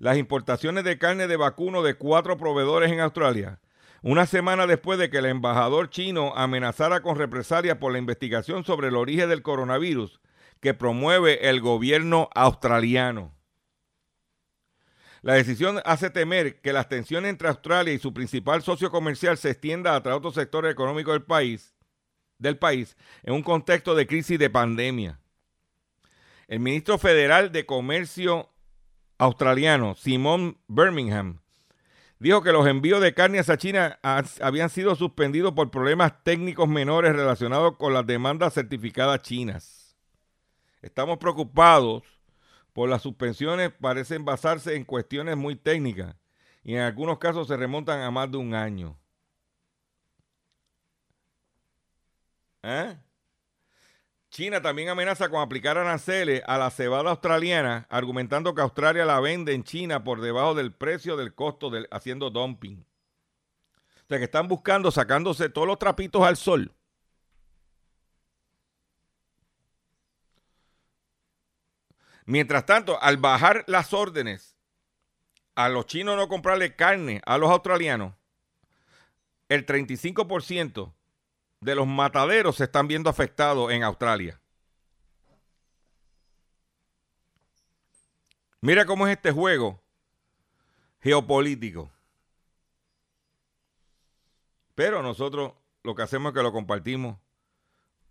las 0.00 0.18
importaciones 0.18 0.82
de 0.82 0.98
carne 0.98 1.28
de 1.28 1.36
vacuno 1.36 1.84
de 1.84 1.94
cuatro 1.94 2.36
proveedores 2.36 2.90
en 2.90 2.98
Australia 2.98 3.60
una 4.02 4.26
semana 4.26 4.66
después 4.66 4.98
de 4.98 5.10
que 5.10 5.18
el 5.18 5.26
embajador 5.26 5.88
chino 5.88 6.32
amenazara 6.34 7.02
con 7.02 7.16
represalia 7.16 7.78
por 7.78 7.92
la 7.92 7.98
investigación 7.98 8.64
sobre 8.64 8.88
el 8.88 8.96
origen 8.96 9.28
del 9.28 9.42
coronavirus 9.42 10.20
que 10.60 10.74
promueve 10.74 11.48
el 11.48 11.60
gobierno 11.60 12.28
australiano. 12.34 13.34
La 15.22 15.34
decisión 15.34 15.80
hace 15.84 16.10
temer 16.10 16.60
que 16.60 16.72
las 16.72 16.88
tensiones 16.88 17.30
entre 17.30 17.48
Australia 17.48 17.94
y 17.94 17.98
su 18.00 18.12
principal 18.12 18.62
socio 18.62 18.90
comercial 18.90 19.38
se 19.38 19.50
extienda 19.50 19.94
a 19.94 20.16
otros 20.16 20.34
sectores 20.34 20.72
económicos 20.72 21.14
del 21.14 21.22
país, 21.22 21.76
del 22.38 22.58
país 22.58 22.96
en 23.22 23.34
un 23.34 23.42
contexto 23.42 23.94
de 23.94 24.08
crisis 24.08 24.36
de 24.36 24.50
pandemia. 24.50 25.20
El 26.48 26.58
ministro 26.58 26.98
federal 26.98 27.52
de 27.52 27.66
Comercio 27.66 28.50
australiano, 29.16 29.94
Simon 29.94 30.58
Birmingham, 30.66 31.41
dijo 32.22 32.40
que 32.40 32.52
los 32.52 32.68
envíos 32.68 33.00
de 33.00 33.14
carne 33.14 33.40
a 33.40 33.56
China 33.56 33.98
habían 34.40 34.70
sido 34.70 34.94
suspendidos 34.94 35.52
por 35.54 35.72
problemas 35.72 36.22
técnicos 36.22 36.68
menores 36.68 37.16
relacionados 37.16 37.76
con 37.76 37.92
las 37.92 38.06
demandas 38.06 38.54
certificadas 38.54 39.22
chinas. 39.22 39.96
Estamos 40.82 41.18
preocupados 41.18 42.04
por 42.72 42.88
las 42.88 43.02
suspensiones, 43.02 43.72
parecen 43.72 44.24
basarse 44.24 44.76
en 44.76 44.84
cuestiones 44.84 45.36
muy 45.36 45.56
técnicas 45.56 46.14
y 46.62 46.74
en 46.74 46.82
algunos 46.82 47.18
casos 47.18 47.48
se 47.48 47.56
remontan 47.56 48.00
a 48.02 48.10
más 48.12 48.30
de 48.30 48.36
un 48.36 48.54
año. 48.54 48.96
¿Eh? 52.62 52.96
China 54.32 54.62
también 54.62 54.88
amenaza 54.88 55.28
con 55.28 55.42
aplicar 55.42 55.76
aranceles 55.76 56.42
a 56.46 56.56
la 56.56 56.70
cebada 56.70 57.10
australiana, 57.10 57.86
argumentando 57.90 58.54
que 58.54 58.62
Australia 58.62 59.04
la 59.04 59.20
vende 59.20 59.52
en 59.52 59.62
China 59.62 60.04
por 60.04 60.22
debajo 60.22 60.54
del 60.54 60.72
precio 60.72 61.18
del 61.18 61.34
costo 61.34 61.70
haciendo 61.90 62.30
dumping. 62.30 62.82
O 64.04 64.06
sea 64.08 64.16
que 64.16 64.24
están 64.24 64.48
buscando, 64.48 64.90
sacándose 64.90 65.50
todos 65.50 65.66
los 65.66 65.78
trapitos 65.78 66.22
al 66.22 66.38
sol. 66.38 66.74
Mientras 72.24 72.64
tanto, 72.64 73.02
al 73.02 73.18
bajar 73.18 73.64
las 73.66 73.92
órdenes 73.92 74.56
a 75.54 75.68
los 75.68 75.84
chinos 75.84 76.16
no 76.16 76.28
comprarle 76.28 76.74
carne 76.74 77.20
a 77.26 77.36
los 77.36 77.50
australianos, 77.50 78.14
el 79.50 79.66
35% 79.66 80.94
de 81.62 81.76
los 81.76 81.86
mataderos 81.86 82.56
se 82.56 82.64
están 82.64 82.88
viendo 82.88 83.08
afectados 83.08 83.70
en 83.70 83.84
Australia. 83.84 84.40
Mira 88.60 88.84
cómo 88.84 89.06
es 89.06 89.16
este 89.16 89.30
juego 89.30 89.80
geopolítico. 91.00 91.88
Pero 94.74 95.02
nosotros 95.02 95.52
lo 95.84 95.94
que 95.94 96.02
hacemos 96.02 96.30
es 96.30 96.34
que 96.36 96.42
lo 96.42 96.52
compartimos 96.52 97.16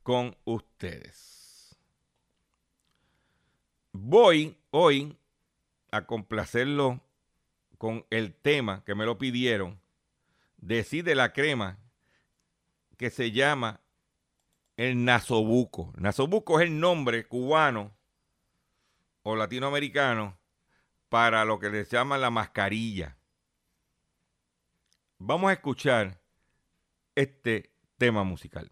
con 0.02 0.38
ustedes. 0.46 1.78
Voy 3.92 4.58
hoy 4.70 5.18
a 5.92 6.06
complacerlo 6.06 7.02
con 7.78 8.06
el 8.12 8.34
tema 8.34 8.86
que 8.86 8.96
me 8.96 9.06
lo 9.06 9.18
pidieron. 9.18 9.82
Decide 10.56 11.16
la 11.16 11.34
crema 11.34 11.81
que 13.02 13.10
se 13.10 13.32
llama 13.32 13.82
el 14.78 15.04
nasobuco. 15.04 15.92
Nasobuco 15.98 16.60
es 16.60 16.68
el 16.68 16.80
nombre 16.80 17.28
cubano 17.28 17.98
o 19.24 19.36
latinoamericano 19.36 20.38
para 21.10 21.44
lo 21.44 21.58
que 21.58 21.72
les 21.72 21.90
llama 21.90 22.20
la 22.20 22.30
mascarilla. 22.30 23.18
Vamos 25.18 25.50
a 25.50 25.54
escuchar 25.54 26.22
este 27.16 27.74
tema 27.98 28.24
musical. 28.24 28.70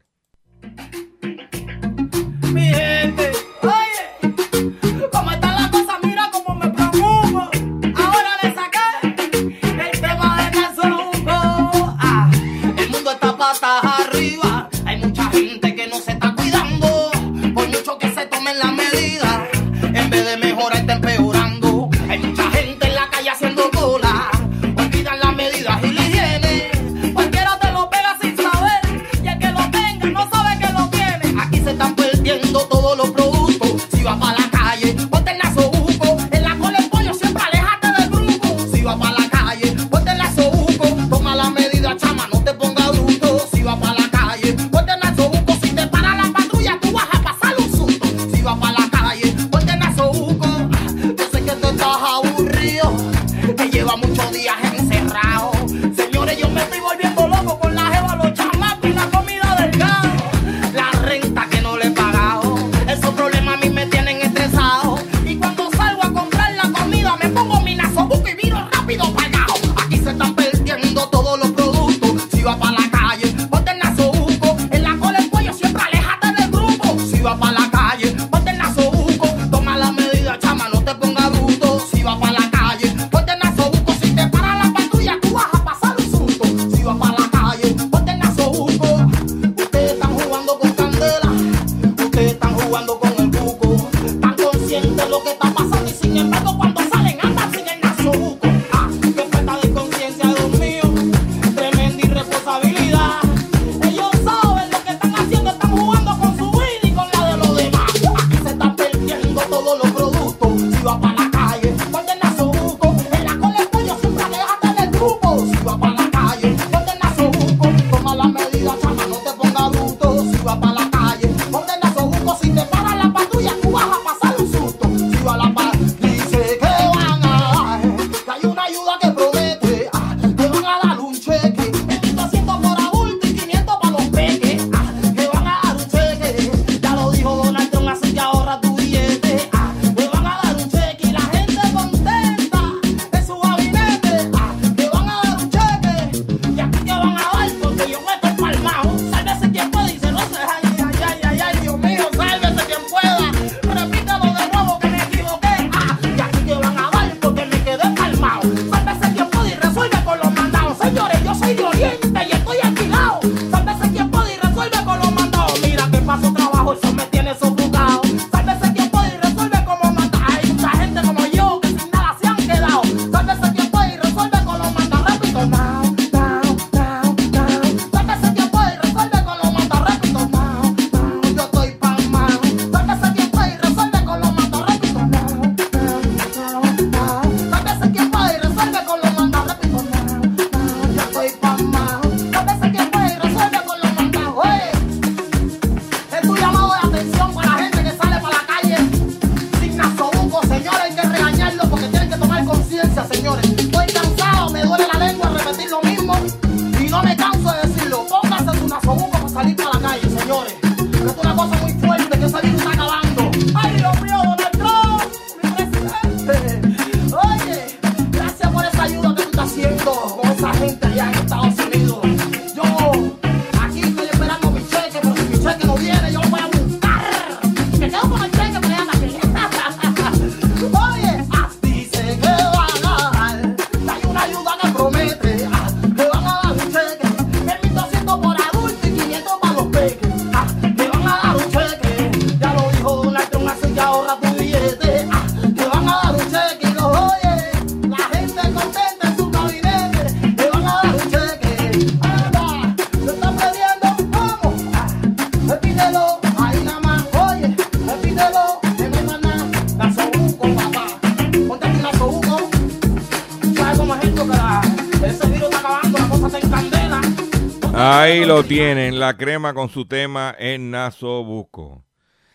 Ahí 267.82 268.26
lo 268.26 268.44
tienen, 268.44 269.00
la 269.00 269.16
crema 269.16 269.54
con 269.54 269.70
su 269.70 269.86
tema 269.86 270.36
en 270.38 270.70
Nasobuco. 270.70 271.86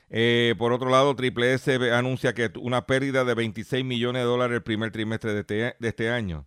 Eh, 0.08 0.54
por 0.56 0.72
otro 0.72 0.88
lado, 0.88 1.14
Triple 1.14 1.52
S 1.52 1.70
anuncia 1.92 2.32
que 2.32 2.50
una 2.58 2.86
pérdida 2.86 3.26
de 3.26 3.34
26 3.34 3.84
millones 3.84 4.22
de 4.22 4.26
dólares 4.26 4.56
el 4.56 4.62
primer 4.62 4.90
trimestre 4.90 5.34
de 5.34 5.40
este, 5.40 5.76
de 5.78 5.88
este 5.88 6.08
año. 6.08 6.46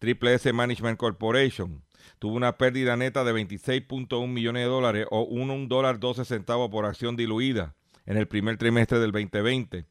Triple 0.00 0.34
S 0.34 0.52
Management 0.52 0.98
Corporation 0.98 1.82
tuvo 2.18 2.36
una 2.36 2.58
pérdida 2.58 2.94
neta 2.94 3.24
de 3.24 3.32
26.1 3.32 4.28
millones 4.28 4.64
de 4.64 4.68
dólares 4.68 5.06
o 5.10 5.22
1 5.22 5.66
dólar 5.68 5.98
12 5.98 6.26
centavos 6.26 6.68
por 6.68 6.84
acción 6.84 7.16
diluida 7.16 7.74
en 8.04 8.18
el 8.18 8.28
primer 8.28 8.58
trimestre 8.58 8.98
del 8.98 9.12
2020, 9.12 9.86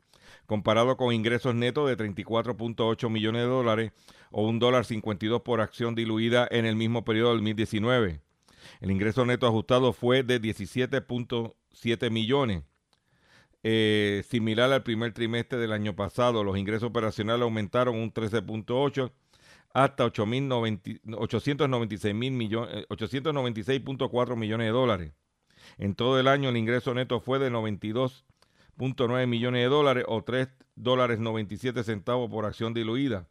comparado 0.45 0.97
con 0.97 1.15
ingresos 1.15 1.55
netos 1.55 1.89
de 1.89 1.97
34.8 1.97 3.09
millones 3.09 3.41
de 3.41 3.47
dólares 3.47 3.91
o 4.29 4.43
1 4.47 4.59
dólar 4.59 4.85
52 4.85 5.41
por 5.41 5.61
acción 5.61 5.95
diluida 5.95 6.47
en 6.51 6.67
el 6.67 6.75
mismo 6.75 7.03
periodo 7.03 7.29
del 7.29 7.39
2019. 7.39 8.24
El 8.81 8.91
ingreso 8.91 9.25
neto 9.25 9.47
ajustado 9.47 9.93
fue 9.93 10.23
de 10.23 10.41
17.7 10.41 12.11
millones 12.11 12.63
eh, 13.67 14.23
similar 14.29 14.71
al 14.71 14.83
primer 14.83 15.11
trimestre 15.11 15.57
del 15.57 15.73
año 15.73 15.95
pasado. 15.95 16.43
Los 16.43 16.55
ingresos 16.55 16.89
operacionales 16.89 17.41
aumentaron 17.41 17.95
un 17.95 18.13
13.8 18.13 19.11
hasta 19.73 20.05
896 20.05 22.13
millones, 22.13 22.85
896.4 22.89 24.31
eh, 24.31 24.35
millones 24.35 24.67
de 24.67 24.71
dólares. 24.71 25.13
En 25.79 25.95
todo 25.95 26.19
el 26.19 26.27
año 26.27 26.49
el 26.49 26.57
ingreso 26.57 26.93
neto 26.93 27.19
fue 27.19 27.39
de 27.39 27.51
92.9 27.51 29.25
millones 29.25 29.63
de 29.63 29.67
dólares 29.67 30.05
o 30.07 30.23
3 30.23 30.47
dólares 30.75 31.17
97 31.17 31.83
centavos 31.83 32.29
por 32.29 32.45
acción 32.45 32.75
diluida, 32.75 33.27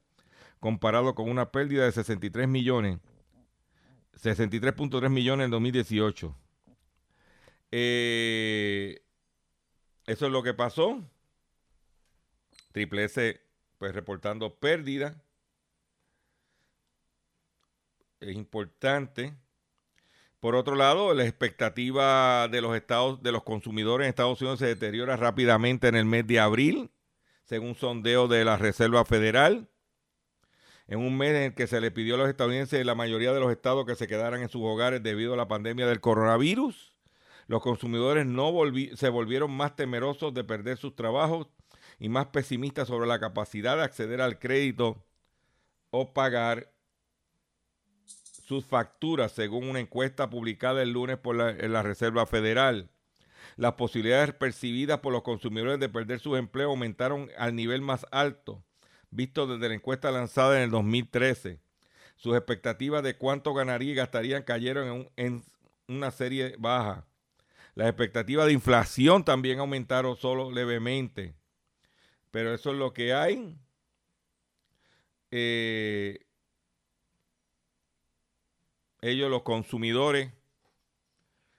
comparado 0.58 1.14
con 1.14 1.30
una 1.30 1.52
pérdida 1.52 1.84
de 1.84 1.92
63 1.92 2.48
millones, 2.48 2.98
63.3 4.22 5.08
millones 5.08 5.46
en 5.46 5.50
2018. 5.50 6.36
Eh, 7.70 9.02
eso 10.06 10.26
es 10.26 10.32
lo 10.32 10.42
que 10.42 10.54
pasó. 10.54 11.02
Triple 12.72 13.04
S, 13.04 13.40
pues 13.78 13.94
reportando 13.94 14.54
pérdida. 14.56 15.22
Es 18.20 18.34
importante. 18.34 19.34
Por 20.40 20.56
otro 20.56 20.74
lado, 20.74 21.14
la 21.14 21.24
expectativa 21.24 22.48
de 22.48 22.60
los 22.60 22.76
estados, 22.76 23.22
de 23.22 23.32
los 23.32 23.44
consumidores 23.44 24.04
en 24.04 24.10
Estados 24.10 24.40
Unidos 24.42 24.58
se 24.58 24.66
deteriora 24.66 25.16
rápidamente 25.16 25.88
en 25.88 25.94
el 25.94 26.04
mes 26.04 26.26
de 26.26 26.38
abril, 26.38 26.90
según 27.44 27.74
sondeo 27.74 28.28
de 28.28 28.44
la 28.44 28.56
Reserva 28.56 29.04
Federal. 29.04 29.68
En 30.86 30.98
un 30.98 31.16
mes 31.16 31.30
en 31.30 31.42
el 31.42 31.54
que 31.54 31.66
se 31.66 31.80
le 31.80 31.90
pidió 31.90 32.14
a 32.14 32.18
los 32.18 32.28
estadounidenses 32.28 32.80
y 32.80 32.84
la 32.84 32.94
mayoría 32.94 33.32
de 33.32 33.40
los 33.40 33.50
estados 33.50 33.86
que 33.86 33.94
se 33.94 34.06
quedaran 34.06 34.42
en 34.42 34.48
sus 34.48 34.62
hogares 34.62 35.02
debido 35.02 35.34
a 35.34 35.36
la 35.36 35.48
pandemia 35.48 35.86
del 35.86 36.00
coronavirus 36.00 36.94
los 37.46 37.62
consumidores 37.62 38.26
no 38.26 38.52
se 38.94 39.08
volvieron 39.08 39.50
más 39.50 39.76
temerosos 39.76 40.32
de 40.34 40.44
perder 40.44 40.76
sus 40.76 40.94
trabajos 40.96 41.48
y 41.98 42.08
más 42.08 42.26
pesimistas 42.26 42.88
sobre 42.88 43.06
la 43.06 43.20
capacidad 43.20 43.76
de 43.76 43.82
acceder 43.82 44.20
al 44.20 44.38
crédito 44.38 45.04
o 45.90 46.12
pagar 46.12 46.72
sus 48.04 48.64
facturas, 48.64 49.32
según 49.32 49.68
una 49.68 49.80
encuesta 49.80 50.28
publicada 50.28 50.82
el 50.82 50.92
lunes 50.92 51.18
por 51.18 51.36
la, 51.36 51.52
la 51.52 51.82
Reserva 51.82 52.26
Federal. 52.26 52.90
Las 53.56 53.74
posibilidades 53.74 54.34
percibidas 54.34 55.00
por 55.00 55.12
los 55.12 55.22
consumidores 55.22 55.78
de 55.78 55.88
perder 55.88 56.18
sus 56.18 56.38
empleos 56.38 56.70
aumentaron 56.70 57.30
al 57.38 57.54
nivel 57.54 57.80
más 57.80 58.06
alto, 58.10 58.63
visto 59.14 59.46
desde 59.46 59.68
la 59.68 59.74
encuesta 59.74 60.10
lanzada 60.10 60.56
en 60.56 60.64
el 60.64 60.70
2013. 60.70 61.60
Sus 62.16 62.36
expectativas 62.36 63.02
de 63.02 63.16
cuánto 63.16 63.54
ganaría 63.54 63.92
y 63.92 63.94
gastarían 63.94 64.42
cayeron 64.42 65.08
en 65.16 65.44
una 65.88 66.10
serie 66.10 66.56
baja. 66.58 67.06
Las 67.74 67.88
expectativas 67.88 68.46
de 68.46 68.52
inflación 68.52 69.24
también 69.24 69.58
aumentaron 69.58 70.16
solo 70.16 70.50
levemente. 70.50 71.34
Pero 72.30 72.54
eso 72.54 72.70
es 72.70 72.76
lo 72.76 72.92
que 72.92 73.14
hay. 73.14 73.56
Eh, 75.30 76.24
ellos, 79.00 79.30
los 79.30 79.42
consumidores, 79.42 80.32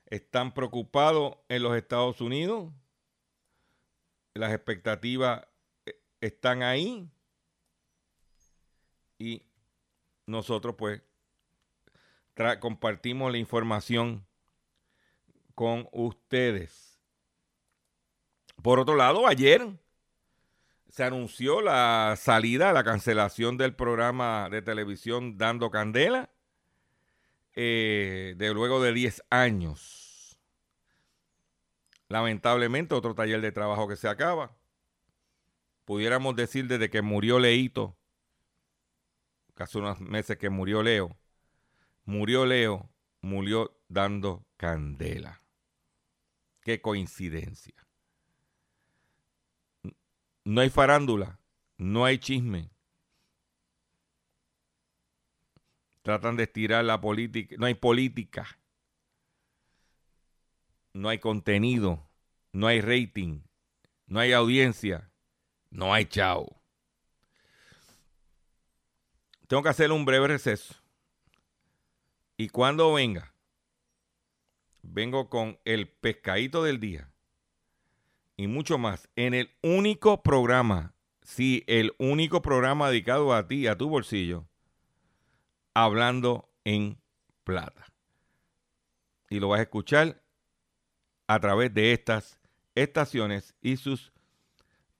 están 0.08 0.54
preocupados 0.54 1.38
en 1.50 1.64
los 1.64 1.76
Estados 1.76 2.22
Unidos. 2.22 2.72
Las 4.34 4.54
expectativas 4.54 5.46
eh, 5.86 6.00
están 6.22 6.64
ahí. 6.64 7.10
Y 9.26 9.42
nosotros 10.28 10.76
pues 10.78 11.02
compartimos 12.60 13.32
la 13.32 13.40
información 13.40 14.24
con 15.56 15.90
ustedes. 15.92 17.02
Por 18.62 18.80
otro 18.80 18.96
lado, 18.96 19.26
ayer 19.26 19.68
se 20.90 21.04
anunció 21.04 21.62
la 21.62 22.14
salida, 22.20 22.72
la 22.72 22.84
cancelación 22.84 23.58
del 23.58 23.74
programa 23.74 24.48
de 24.52 24.62
televisión 24.62 25.40
Dando 25.40 25.72
Candela, 25.72 26.30
eh, 27.56 28.36
de 28.38 28.54
luego 28.54 28.80
de 28.80 28.94
10 28.94 29.24
años. 29.32 30.38
Lamentablemente, 32.10 32.94
otro 32.94 33.16
taller 33.16 33.42
de 33.42 33.52
trabajo 33.52 33.88
que 33.88 33.96
se 33.96 34.08
acaba. 34.08 34.56
Pudiéramos 35.84 36.36
decir 36.36 36.68
desde 36.68 36.92
que 36.92 37.02
murió 37.02 37.40
Leito, 37.40 37.98
hace 39.64 39.78
unos 39.78 40.00
meses 40.00 40.38
que 40.38 40.50
murió 40.50 40.84
Leo, 40.84 41.18
murió 42.04 42.46
Leo, 42.46 42.90
murió 43.22 43.78
dando 43.88 44.46
candela. 44.58 45.42
Qué 46.62 46.82
coincidencia. 46.82 47.76
No 50.44 50.62
hay 50.62 50.70
farándula, 50.70 51.40
no 51.78 52.06
hay 52.06 52.20
chisme. 52.20 52.72
Tratan 56.02 56.36
de 56.36 56.44
estirar 56.44 56.86
la 56.86 57.02
política, 57.02 57.56
no 57.58 57.66
hay 57.66 57.74
política, 57.74 58.60
no 60.94 61.10
hay 61.10 61.18
contenido, 61.18 62.08
no 62.52 62.68
hay 62.68 62.80
rating, 62.80 63.42
no 64.06 64.20
hay 64.20 64.34
audiencia, 64.34 65.12
no 65.72 65.94
hay 65.94 66.06
chao. 66.06 66.62
Tengo 69.48 69.64
que 69.64 69.70
hacer 69.70 69.92
un 69.92 70.06
breve 70.06 70.28
receso. 70.28 70.76
Y 72.38 72.50
cuando 72.50 72.94
venga, 72.94 73.34
vengo 74.82 75.30
con 75.30 75.60
el 75.66 75.88
pescadito 75.88 76.64
del 76.64 76.80
día 76.80 77.12
y 78.38 78.48
mucho 78.48 78.78
más 78.78 79.10
en 79.16 79.34
el 79.34 79.52
único 79.62 80.22
programa, 80.22 80.94
sí, 81.22 81.64
el 81.68 81.96
único 81.98 82.42
programa 82.42 82.90
dedicado 82.90 83.34
a 83.34 83.48
ti, 83.48 83.68
a 83.68 83.78
tu 83.78 83.88
bolsillo, 83.88 84.46
hablando 85.74 86.50
en 86.64 87.00
plata. 87.44 87.86
Y 89.30 89.40
lo 89.40 89.50
vas 89.50 89.60
a 89.60 89.64
escuchar 89.64 90.22
a 91.28 91.40
través 91.40 91.74
de 91.74 91.94
estas 91.94 92.40
estaciones 92.76 93.56
y 93.62 93.78
sus 93.78 94.12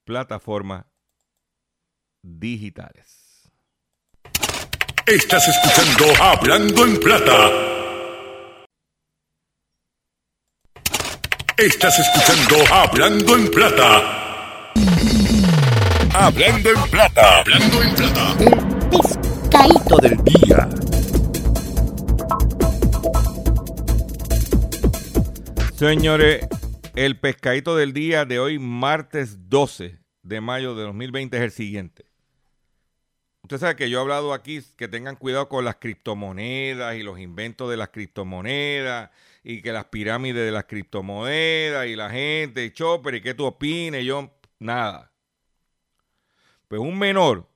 plataformas 0.06 0.86
digitales. 2.22 3.25
Estás 5.08 5.48
escuchando 5.48 6.06
Hablando 6.20 6.84
en 6.84 7.00
Plata. 7.00 7.52
Estás 11.58 12.00
escuchando 12.00 12.74
Hablando 12.74 13.36
en 13.36 13.52
Plata. 13.52 14.74
Hablando 16.12 16.70
en 16.72 16.90
Plata. 16.90 17.40
Hablando 17.40 17.84
en 17.84 17.94
Plata. 17.94 18.36
El 18.40 18.90
pescadito 18.90 19.98
del 19.98 20.18
día. 20.24 20.70
Señores, 25.76 26.48
el 26.96 27.20
pescadito 27.20 27.76
del 27.76 27.94
día 27.94 28.26
de 28.26 28.40
hoy, 28.40 28.58
martes 28.58 29.50
12 29.50 30.00
de 30.24 30.42
mayo 30.42 30.74
de 30.74 30.82
2020, 30.86 31.38
es 31.38 31.44
el 31.44 31.52
siguiente. 31.52 32.15
Usted 33.46 33.60
sabe 33.60 33.76
que 33.76 33.92
yo 33.92 34.00
he 34.00 34.02
hablado 34.02 34.34
aquí 34.34 34.60
que 34.76 34.88
tengan 34.88 35.18
cuidado 35.18 35.48
con 35.50 35.64
las 35.66 35.76
criptomonedas 35.76 36.96
y 36.96 37.04
los 37.04 37.20
inventos 37.20 37.70
de 37.70 37.78
las 37.78 37.90
criptomonedas 37.90 39.12
y 39.44 39.62
que 39.62 39.72
las 39.72 39.86
pirámides 39.86 40.44
de 40.44 40.52
las 40.52 40.64
criptomonedas 40.64 41.86
y 41.86 41.96
la 41.96 42.10
gente, 42.10 42.66
y 42.66 42.72
Chopper, 42.72 43.14
¿y 43.14 43.22
qué 43.22 43.36
tú 43.36 43.46
opinas? 43.46 44.02
yo, 44.02 44.32
nada. 44.58 45.12
Pues 46.68 46.82
un 46.82 46.98
menor 46.98 47.48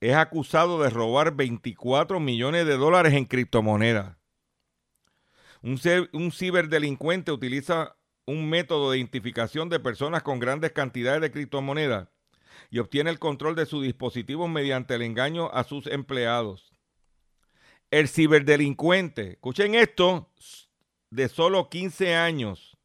es 0.00 0.16
acusado 0.16 0.82
de 0.82 0.90
robar 0.90 1.36
24 1.36 2.18
millones 2.18 2.66
de 2.66 2.76
dólares 2.76 3.12
en 3.12 3.26
criptomonedas. 3.26 4.16
Un 5.62 6.32
ciberdelincuente 6.32 7.30
utiliza 7.30 7.94
un 8.26 8.50
método 8.50 8.90
de 8.90 8.98
identificación 8.98 9.68
de 9.68 9.78
personas 9.78 10.24
con 10.24 10.40
grandes 10.40 10.72
cantidades 10.72 11.20
de 11.20 11.30
criptomonedas 11.30 12.08
y 12.70 12.78
obtiene 12.78 13.10
el 13.10 13.18
control 13.18 13.54
de 13.54 13.66
sus 13.66 13.82
dispositivos 13.82 14.48
mediante 14.48 14.94
el 14.94 15.02
engaño 15.02 15.50
a 15.52 15.64
sus 15.64 15.86
empleados. 15.86 16.72
El 17.90 18.08
ciberdelincuente, 18.08 19.32
escuchen 19.32 19.74
esto, 19.74 20.30
de 21.10 21.28
solo 21.28 21.68
15 21.68 22.14
años, 22.14 22.76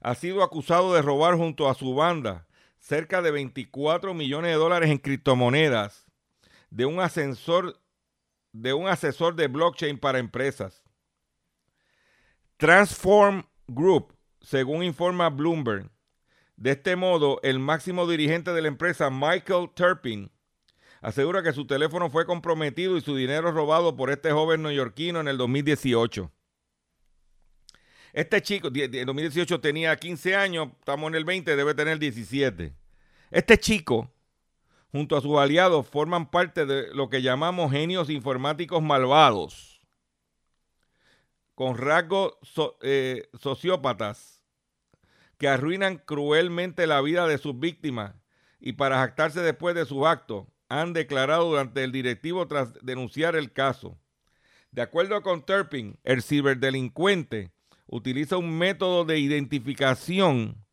ha 0.00 0.14
sido 0.14 0.42
acusado 0.42 0.92
de 0.94 1.02
robar 1.02 1.36
junto 1.36 1.68
a 1.68 1.74
su 1.74 1.94
banda 1.94 2.46
cerca 2.78 3.22
de 3.22 3.30
24 3.30 4.12
millones 4.12 4.50
de 4.50 4.56
dólares 4.58 4.90
en 4.90 4.98
criptomonedas 4.98 6.04
de 6.68 6.84
un 6.84 7.00
ascensor 7.00 7.80
de 8.52 8.72
un 8.72 8.88
asesor 8.88 9.34
de 9.34 9.48
blockchain 9.48 9.98
para 9.98 10.18
empresas. 10.18 10.84
Transform 12.56 13.44
Group, 13.66 14.14
según 14.40 14.84
informa 14.84 15.28
Bloomberg. 15.28 15.90
De 16.56 16.70
este 16.72 16.94
modo, 16.96 17.40
el 17.42 17.58
máximo 17.58 18.06
dirigente 18.06 18.52
de 18.52 18.62
la 18.62 18.68
empresa, 18.68 19.10
Michael 19.10 19.70
Turpin, 19.74 20.30
asegura 21.00 21.42
que 21.42 21.52
su 21.52 21.66
teléfono 21.66 22.10
fue 22.10 22.26
comprometido 22.26 22.96
y 22.96 23.00
su 23.00 23.16
dinero 23.16 23.50
robado 23.50 23.96
por 23.96 24.10
este 24.10 24.30
joven 24.30 24.62
neoyorquino 24.62 25.20
en 25.20 25.28
el 25.28 25.36
2018. 25.36 26.30
Este 28.12 28.40
chico, 28.40 28.68
en 28.72 29.06
2018 29.06 29.60
tenía 29.60 29.96
15 29.96 30.36
años, 30.36 30.68
estamos 30.78 31.08
en 31.08 31.16
el 31.16 31.24
20, 31.24 31.56
debe 31.56 31.74
tener 31.74 31.98
17. 31.98 32.72
Este 33.32 33.58
chico, 33.58 34.12
junto 34.92 35.16
a 35.16 35.20
sus 35.20 35.36
aliados, 35.36 35.88
forman 35.88 36.30
parte 36.30 36.64
de 36.64 36.94
lo 36.94 37.10
que 37.10 37.20
llamamos 37.20 37.72
genios 37.72 38.10
informáticos 38.10 38.80
malvados, 38.80 39.80
con 41.56 41.76
rasgos 41.76 42.34
eh, 42.82 43.28
sociópatas 43.40 44.33
que 45.38 45.48
arruinan 45.48 45.98
cruelmente 45.98 46.86
la 46.86 47.00
vida 47.00 47.26
de 47.26 47.38
sus 47.38 47.58
víctimas 47.58 48.14
y 48.60 48.72
para 48.72 48.98
jactarse 48.98 49.40
después 49.40 49.74
de 49.74 49.84
sus 49.84 50.06
actos, 50.06 50.46
han 50.68 50.92
declarado 50.92 51.50
durante 51.50 51.84
el 51.84 51.92
directivo 51.92 52.46
tras 52.48 52.72
denunciar 52.82 53.36
el 53.36 53.52
caso. 53.52 53.98
De 54.70 54.82
acuerdo 54.82 55.22
con 55.22 55.44
Turpin, 55.44 55.98
el 56.02 56.22
ciberdelincuente 56.22 57.52
utiliza 57.86 58.36
un 58.36 58.56
método 58.56 59.04
de 59.04 59.18
identificación 59.18 60.64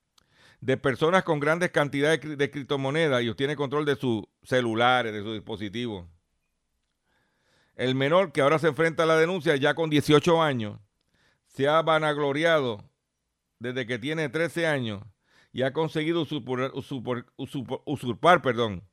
de 0.62 0.78
personas 0.78 1.24
con 1.24 1.40
grandes 1.40 1.72
cantidades 1.72 2.38
de 2.38 2.52
criptomonedas 2.52 3.24
y 3.24 3.30
obtiene 3.30 3.56
control 3.56 3.86
de 3.86 3.96
sus 3.96 4.24
celulares, 4.44 5.12
de 5.12 5.22
sus 5.22 5.34
dispositivos. 5.34 6.08
El 7.76 7.96
menor 7.96 8.32
que 8.32 8.42
ahora 8.42 8.60
se 8.60 8.68
enfrenta 8.68 9.04
a 9.04 9.08
la 9.08 9.18
denuncia 9.18 9.56
ya 9.56 9.74
con 9.74 9.90
18 9.90 10.42
años 10.42 10.80
se 11.48 11.68
ha 11.68 11.82
vanagloriado 11.82 12.84
desde 13.62 13.86
que 13.86 14.00
tiene 14.00 14.28
13 14.28 14.66
años 14.66 15.04
y 15.54 15.62
ha 15.62 15.72
conseguido 15.72 16.22
usurpar, 16.22 16.74
usurpar 17.36 18.42
perdón, 18.42 18.84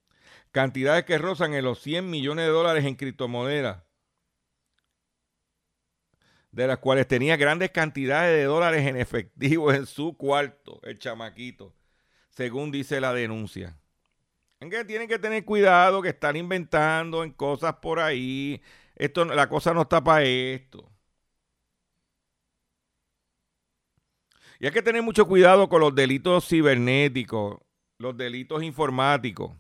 cantidades 0.53 1.05
que 1.05 1.17
rozan 1.17 1.55
en 1.55 1.65
los 1.65 1.81
100 1.81 2.09
millones 2.11 2.45
de 2.45 2.53
dólares 2.53 2.85
en 2.85 2.95
criptomonedas 2.95 3.83
de 6.53 6.67
las 6.67 6.79
cuales 6.79 7.07
tenía 7.07 7.37
grandes 7.37 7.71
cantidades 7.71 8.37
de 8.37 8.45
dólares 8.45 8.87
en 8.87 8.97
efectivo 8.97 9.73
en 9.73 9.87
su 9.87 10.17
cuarto, 10.17 10.81
el 10.83 10.99
chamaquito, 10.99 11.75
según 12.29 12.71
dice 12.71 13.01
la 13.01 13.15
denuncia. 13.15 13.79
En 14.61 14.69
que 14.69 14.85
tienen 14.85 15.09
que 15.09 15.19
tener 15.19 15.45
cuidado 15.45 16.03
que 16.03 16.09
están 16.11 16.37
inventando 16.37 17.23
en 17.23 17.31
cosas 17.33 17.77
por 17.77 18.01
ahí. 18.01 18.61
Esto, 18.97 19.25
la 19.25 19.49
cosa 19.49 19.73
no 19.73 19.83
está 19.83 20.03
para 20.03 20.25
esto. 20.25 20.91
Y 24.59 24.67
hay 24.67 24.73
que 24.73 24.83
tener 24.83 25.03
mucho 25.03 25.27
cuidado 25.27 25.69
con 25.69 25.81
los 25.81 25.95
delitos 25.95 26.49
cibernéticos, 26.49 27.59
los 27.99 28.17
delitos 28.17 28.63
informáticos. 28.63 29.53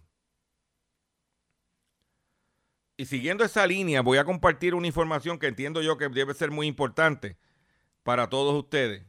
Y 2.96 3.06
siguiendo 3.06 3.44
esa 3.44 3.64
línea, 3.66 4.00
voy 4.00 4.18
a 4.18 4.24
compartir 4.24 4.74
una 4.74 4.88
información 4.88 5.38
que 5.38 5.46
entiendo 5.46 5.80
yo 5.82 5.96
que 5.96 6.08
debe 6.08 6.34
ser 6.34 6.50
muy 6.50 6.66
importante 6.66 7.36
para 8.02 8.28
todos 8.28 8.54
ustedes. 8.54 9.06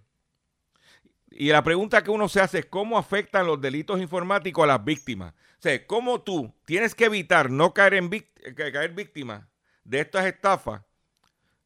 Y 1.32 1.50
la 1.50 1.64
pregunta 1.64 2.04
que 2.04 2.12
uno 2.12 2.30
se 2.30 2.40
hace 2.40 2.60
es 2.60 2.66
cómo 2.66 2.98
afectan 2.98 3.48
los 3.48 3.60
delitos 3.60 4.00
informáticos 4.00 4.64
a 4.64 4.68
las 4.68 4.84
víctimas. 4.84 5.34
O 5.34 5.62
sea, 5.62 5.88
cómo 5.88 6.22
tú 6.22 6.54
tienes 6.66 6.94
que 6.94 7.06
evitar 7.06 7.50
no 7.50 7.74
caer, 7.74 7.96
en 7.96 8.10
caer 8.10 8.94
víctima 8.94 9.50
de 9.84 10.02
estas 10.02 10.26
estafas 10.26 10.84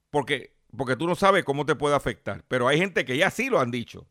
porque, 0.09 0.55
porque 0.77 0.95
tú 0.95 1.07
no 1.07 1.15
sabes 1.15 1.43
cómo 1.43 1.65
te 1.65 1.75
puede 1.75 1.95
afectar. 1.95 2.43
Pero 2.47 2.67
hay 2.67 2.77
gente 2.77 3.03
que 3.03 3.17
ya 3.17 3.31
sí 3.31 3.49
lo 3.49 3.59
han 3.59 3.71
dicho. 3.71 4.07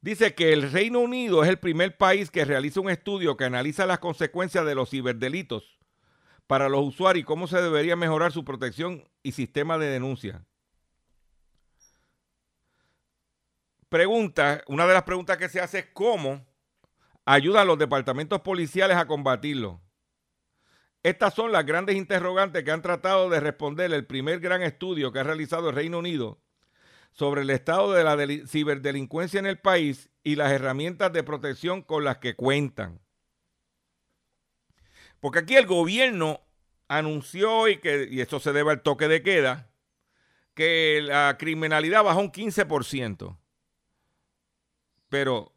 Dice 0.00 0.34
que 0.34 0.52
el 0.52 0.70
Reino 0.70 1.00
Unido 1.00 1.42
es 1.42 1.48
el 1.48 1.58
primer 1.58 1.96
país 1.96 2.30
que 2.30 2.44
realiza 2.44 2.80
un 2.80 2.88
estudio 2.88 3.36
que 3.36 3.44
analiza 3.44 3.84
las 3.84 3.98
consecuencias 3.98 4.64
de 4.64 4.74
los 4.76 4.90
ciberdelitos 4.90 5.78
para 6.46 6.68
los 6.68 6.84
usuarios 6.86 7.22
y 7.22 7.26
cómo 7.26 7.48
se 7.48 7.60
debería 7.60 7.96
mejorar 7.96 8.32
su 8.32 8.44
protección 8.44 9.04
y 9.22 9.32
sistema 9.32 9.76
de 9.76 9.86
denuncia. 9.88 10.44
Pregunta, 13.88 14.62
una 14.68 14.86
de 14.86 14.94
las 14.94 15.02
preguntas 15.02 15.36
que 15.36 15.48
se 15.48 15.60
hace 15.60 15.80
es 15.80 15.86
cómo 15.92 16.46
ayudan 17.24 17.66
los 17.66 17.78
departamentos 17.78 18.40
policiales 18.42 18.96
a 18.96 19.06
combatirlo. 19.06 19.80
Estas 21.02 21.34
son 21.34 21.52
las 21.52 21.66
grandes 21.66 21.96
interrogantes 21.96 22.62
que 22.62 22.70
han 22.70 22.82
tratado 22.82 23.28
de 23.30 23.40
responder 23.40 23.92
el 23.92 24.06
primer 24.06 24.40
gran 24.40 24.62
estudio 24.62 25.10
que 25.10 25.18
ha 25.18 25.24
realizado 25.24 25.70
el 25.70 25.74
Reino 25.74 25.98
Unido 25.98 26.40
sobre 27.12 27.42
el 27.42 27.50
estado 27.50 27.92
de 27.92 28.04
la 28.04 28.16
ciberdelincuencia 28.46 29.40
en 29.40 29.46
el 29.46 29.58
país 29.58 30.10
y 30.22 30.36
las 30.36 30.52
herramientas 30.52 31.12
de 31.12 31.22
protección 31.22 31.82
con 31.82 32.04
las 32.04 32.18
que 32.18 32.36
cuentan. 32.36 33.00
Porque 35.20 35.40
aquí 35.40 35.56
el 35.56 35.66
gobierno 35.66 36.40
anunció, 36.86 37.68
y, 37.68 37.78
que, 37.78 38.08
y 38.10 38.20
esto 38.20 38.40
se 38.40 38.52
debe 38.52 38.70
al 38.70 38.82
toque 38.82 39.08
de 39.08 39.22
queda, 39.22 39.70
que 40.54 41.00
la 41.02 41.36
criminalidad 41.38 42.04
bajó 42.04 42.20
un 42.20 42.32
15%. 42.32 43.38
Pero, 45.08 45.54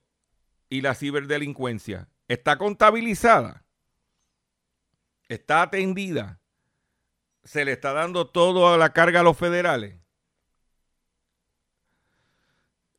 ¿y 0.69 0.81
la 0.81 0.95
ciberdelincuencia? 0.95 2.09
¿Está 2.27 2.57
contabilizada? 2.57 3.65
¿Está 5.27 5.63
atendida? 5.63 6.41
¿Se 7.43 7.65
le 7.65 7.71
está 7.71 7.93
dando 7.93 8.29
todo 8.29 8.73
a 8.73 8.77
la 8.77 8.93
carga 8.93 9.21
a 9.21 9.23
los 9.23 9.37
federales? 9.37 10.00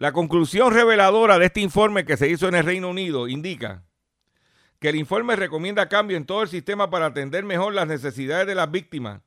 La 0.02 0.10
conclusión 0.10 0.74
reveladora 0.74 1.38
de 1.38 1.46
este 1.46 1.60
informe 1.60 2.04
que 2.04 2.16
se 2.16 2.28
hizo 2.28 2.48
en 2.48 2.56
el 2.56 2.64
Reino 2.64 2.90
Unido 2.90 3.28
indica 3.28 3.84
que 4.80 4.88
el 4.88 4.96
informe 4.96 5.36
recomienda 5.36 5.88
cambio 5.88 6.16
en 6.16 6.26
todo 6.26 6.42
el 6.42 6.48
sistema 6.48 6.90
para 6.90 7.06
atender 7.06 7.44
mejor 7.44 7.72
las 7.72 7.86
necesidades 7.86 8.48
de 8.48 8.56
las 8.56 8.68
víctimas 8.68 9.20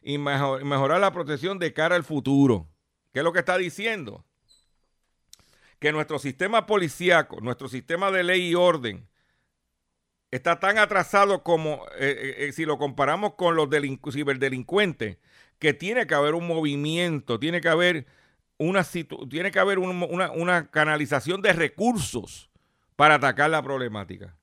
y 0.00 0.16
mejorar 0.16 0.98
la 0.98 1.12
protección 1.12 1.58
de 1.58 1.74
cara 1.74 1.94
al 1.94 2.04
futuro. 2.04 2.70
¿Qué 3.12 3.18
es 3.18 3.22
lo 3.22 3.34
que 3.34 3.40
está 3.40 3.58
diciendo? 3.58 4.24
Que 5.78 5.92
nuestro 5.92 6.18
sistema 6.18 6.64
policíaco, 6.64 7.42
nuestro 7.42 7.68
sistema 7.68 8.10
de 8.10 8.24
ley 8.24 8.48
y 8.48 8.54
orden, 8.54 9.06
está 10.30 10.58
tan 10.58 10.78
atrasado 10.78 11.42
como 11.42 11.84
eh, 11.98 12.16
eh, 12.18 12.34
eh, 12.46 12.52
si 12.52 12.64
lo 12.64 12.78
comparamos 12.78 13.34
con 13.34 13.56
los 13.56 13.68
ciberdelincuentes, 14.10 15.18
que 15.58 15.74
tiene 15.74 16.06
que 16.06 16.14
haber 16.14 16.32
un 16.32 16.46
movimiento, 16.46 17.38
tiene 17.38 17.60
que 17.60 17.68
haber 17.68 18.06
una, 18.58 18.84
tiene 19.28 19.50
que 19.50 19.58
haber 19.58 19.78
una 19.78 20.70
canalización 20.70 21.42
de 21.42 21.52
recursos 21.52 22.50
para 22.96 23.16
atacar 23.16 23.50
la 23.50 23.62
problemática. 23.62 24.36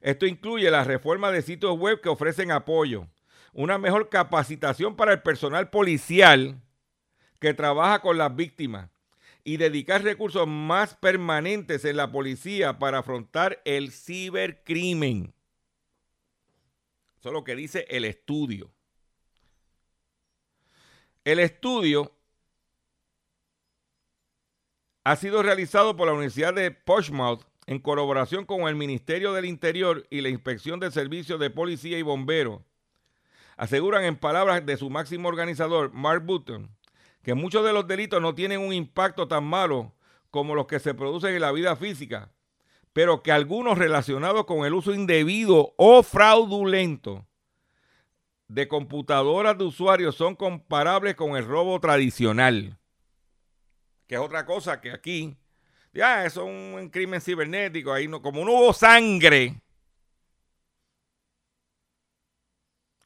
Esto 0.00 0.26
incluye 0.26 0.70
la 0.70 0.84
reforma 0.84 1.30
de 1.30 1.42
sitios 1.42 1.76
web 1.78 2.00
que 2.00 2.08
ofrecen 2.08 2.52
apoyo, 2.52 3.08
una 3.52 3.78
mejor 3.78 4.08
capacitación 4.08 4.94
para 4.96 5.12
el 5.12 5.22
personal 5.22 5.70
policial 5.70 6.60
que 7.40 7.54
trabaja 7.54 8.00
con 8.00 8.18
las 8.18 8.34
víctimas 8.34 8.90
y 9.44 9.56
dedicar 9.56 10.02
recursos 10.02 10.46
más 10.46 10.94
permanentes 10.94 11.84
en 11.84 11.96
la 11.96 12.12
policía 12.12 12.78
para 12.78 12.98
afrontar 12.98 13.60
el 13.64 13.90
cibercrimen. 13.90 15.32
Eso 17.18 17.30
es 17.30 17.32
lo 17.32 17.44
que 17.44 17.56
dice 17.56 17.86
el 17.88 18.04
estudio. 18.04 18.70
El 21.24 21.40
estudio 21.40 22.17
ha 25.08 25.16
sido 25.16 25.42
realizado 25.42 25.96
por 25.96 26.06
la 26.06 26.12
Universidad 26.12 26.52
de 26.52 26.70
Portsmouth 26.70 27.40
en 27.64 27.78
colaboración 27.78 28.44
con 28.44 28.68
el 28.68 28.74
Ministerio 28.74 29.32
del 29.32 29.46
Interior 29.46 30.06
y 30.10 30.20
la 30.20 30.28
Inspección 30.28 30.80
de 30.80 30.90
Servicios 30.90 31.40
de 31.40 31.48
Policía 31.48 31.96
y 31.96 32.02
Bomberos, 32.02 32.60
aseguran 33.56 34.04
en 34.04 34.16
palabras 34.16 34.66
de 34.66 34.76
su 34.76 34.90
máximo 34.90 35.30
organizador, 35.30 35.94
Mark 35.94 36.26
Button, 36.26 36.76
que 37.22 37.32
muchos 37.32 37.64
de 37.64 37.72
los 37.72 37.86
delitos 37.86 38.20
no 38.20 38.34
tienen 38.34 38.60
un 38.60 38.74
impacto 38.74 39.26
tan 39.26 39.44
malo 39.44 39.94
como 40.30 40.54
los 40.54 40.66
que 40.66 40.78
se 40.78 40.92
producen 40.92 41.34
en 41.34 41.40
la 41.40 41.52
vida 41.52 41.74
física, 41.74 42.30
pero 42.92 43.22
que 43.22 43.32
algunos 43.32 43.78
relacionados 43.78 44.44
con 44.44 44.66
el 44.66 44.74
uso 44.74 44.92
indebido 44.92 45.72
o 45.78 46.02
fraudulento 46.02 47.26
de 48.46 48.68
computadoras 48.68 49.56
de 49.56 49.64
usuarios 49.64 50.16
son 50.16 50.36
comparables 50.36 51.14
con 51.14 51.34
el 51.34 51.46
robo 51.46 51.80
tradicional, 51.80 52.77
que 54.08 54.16
es 54.16 54.20
otra 54.20 54.44
cosa 54.44 54.80
que 54.80 54.90
aquí 54.90 55.36
ya, 55.92 56.24
eso 56.24 56.42
es 56.42 56.48
un 56.48 56.90
crimen 56.90 57.20
cibernético. 57.20 57.92
Ahí 57.92 58.08
no, 58.08 58.22
como 58.22 58.44
no 58.44 58.52
hubo 58.52 58.72
sangre, 58.72 59.60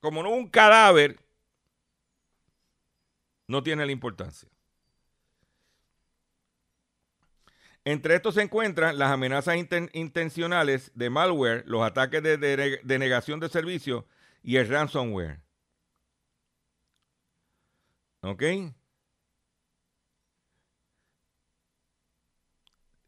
como 0.01 0.23
no 0.23 0.31
hubo 0.31 0.37
un 0.37 0.49
cadáver, 0.49 1.19
no 3.47 3.63
tiene 3.63 3.87
la 3.87 3.93
importancia. 3.93 4.49
Entre 7.85 8.15
estos 8.15 8.35
se 8.35 8.43
encuentran 8.43 8.99
las 8.99 9.11
amenazas 9.11 9.57
intencionales 9.93 10.93
de 10.95 11.11
malware, 11.11 11.65
los 11.67 11.83
ataques 11.83 12.23
de, 12.23 12.37
de 12.37 12.99
negación 12.99 13.41
de 13.41 13.49
servicio 13.49 14.07
y 14.43 14.57
el 14.57 14.69
ransomware. 14.69 15.41
¿Ok? 18.21 18.43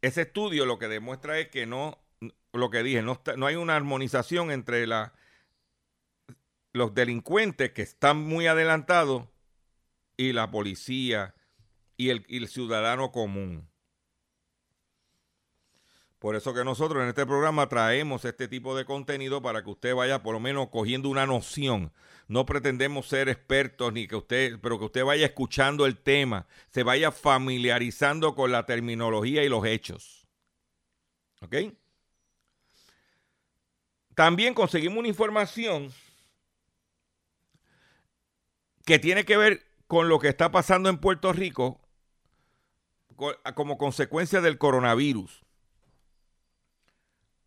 Ese 0.05 0.21
estudio 0.21 0.67
lo 0.67 0.79
que 0.79 0.87
demuestra 0.87 1.39
es 1.39 1.49
que 1.49 1.65
no, 1.65 1.99
lo 2.53 2.69
que 2.69 2.83
dije, 2.83 3.01
no, 3.01 3.23
no 3.39 3.47
hay 3.47 3.57
una 3.57 3.75
armonización 3.75 4.51
entre 4.51 4.87
la, 4.87 5.15
los 6.75 6.93
delincuentes 6.93 7.71
que 7.73 7.81
están 7.81 8.23
muy 8.23 8.47
adelantados 8.47 9.27
y 10.19 10.35
la 10.35 10.51
policía 10.51 11.35
y 11.97 12.11
el, 12.11 12.27
y 12.29 12.37
el 12.37 12.49
ciudadano 12.49 13.13
común. 13.13 13.71
Por 16.25 16.37
eso 16.37 16.55
que 16.55 16.65
nosotros 16.65 17.03
en 17.03 17.11
este 17.11 17.27
programa 17.27 17.69
traemos 17.69 18.25
este 18.25 18.49
tipo 18.49 18.75
de 18.75 18.87
contenido 18.87 19.43
para 19.43 19.63
que 19.63 19.69
usted 19.69 19.95
vaya 19.95 20.23
por 20.23 20.33
lo 20.33 20.41
menos 20.41 20.71
cogiendo 20.71 21.11
una 21.11 21.27
noción. 21.27 21.93
No 22.29 22.47
pretendemos 22.47 23.09
ser 23.09 23.29
expertos 23.29 23.93
ni 23.93 24.09
que 24.09 24.17
usted, 24.17 24.59
pero 24.63 24.79
que 24.79 24.87
usted 24.87 25.05
vaya 25.05 25.27
escuchando 25.27 25.85
el 25.85 25.99
tema, 25.99 26.47
se 26.71 26.83
vaya 26.83 27.13
familiarizando 27.13 28.35
con 28.35 28.53
la 28.53 28.65
terminología 28.65 29.45
y 29.45 29.51
los 29.51 29.67
hechos. 29.67 30.27
¿Ok? 31.43 31.57
También 34.15 34.55
conseguimos 34.55 35.01
una 35.01 35.09
información 35.09 35.93
que 38.87 38.99
tiene 38.99 39.27
que 39.27 39.37
ver 39.37 39.63
con 39.87 40.09
lo 40.09 40.19
que 40.19 40.29
está 40.29 40.51
pasando 40.51 40.89
en 40.89 40.97
Puerto 40.97 41.35
Rico 41.35 41.83
como 43.55 43.77
consecuencia 43.77 44.41
del 44.41 44.57
coronavirus 44.57 45.44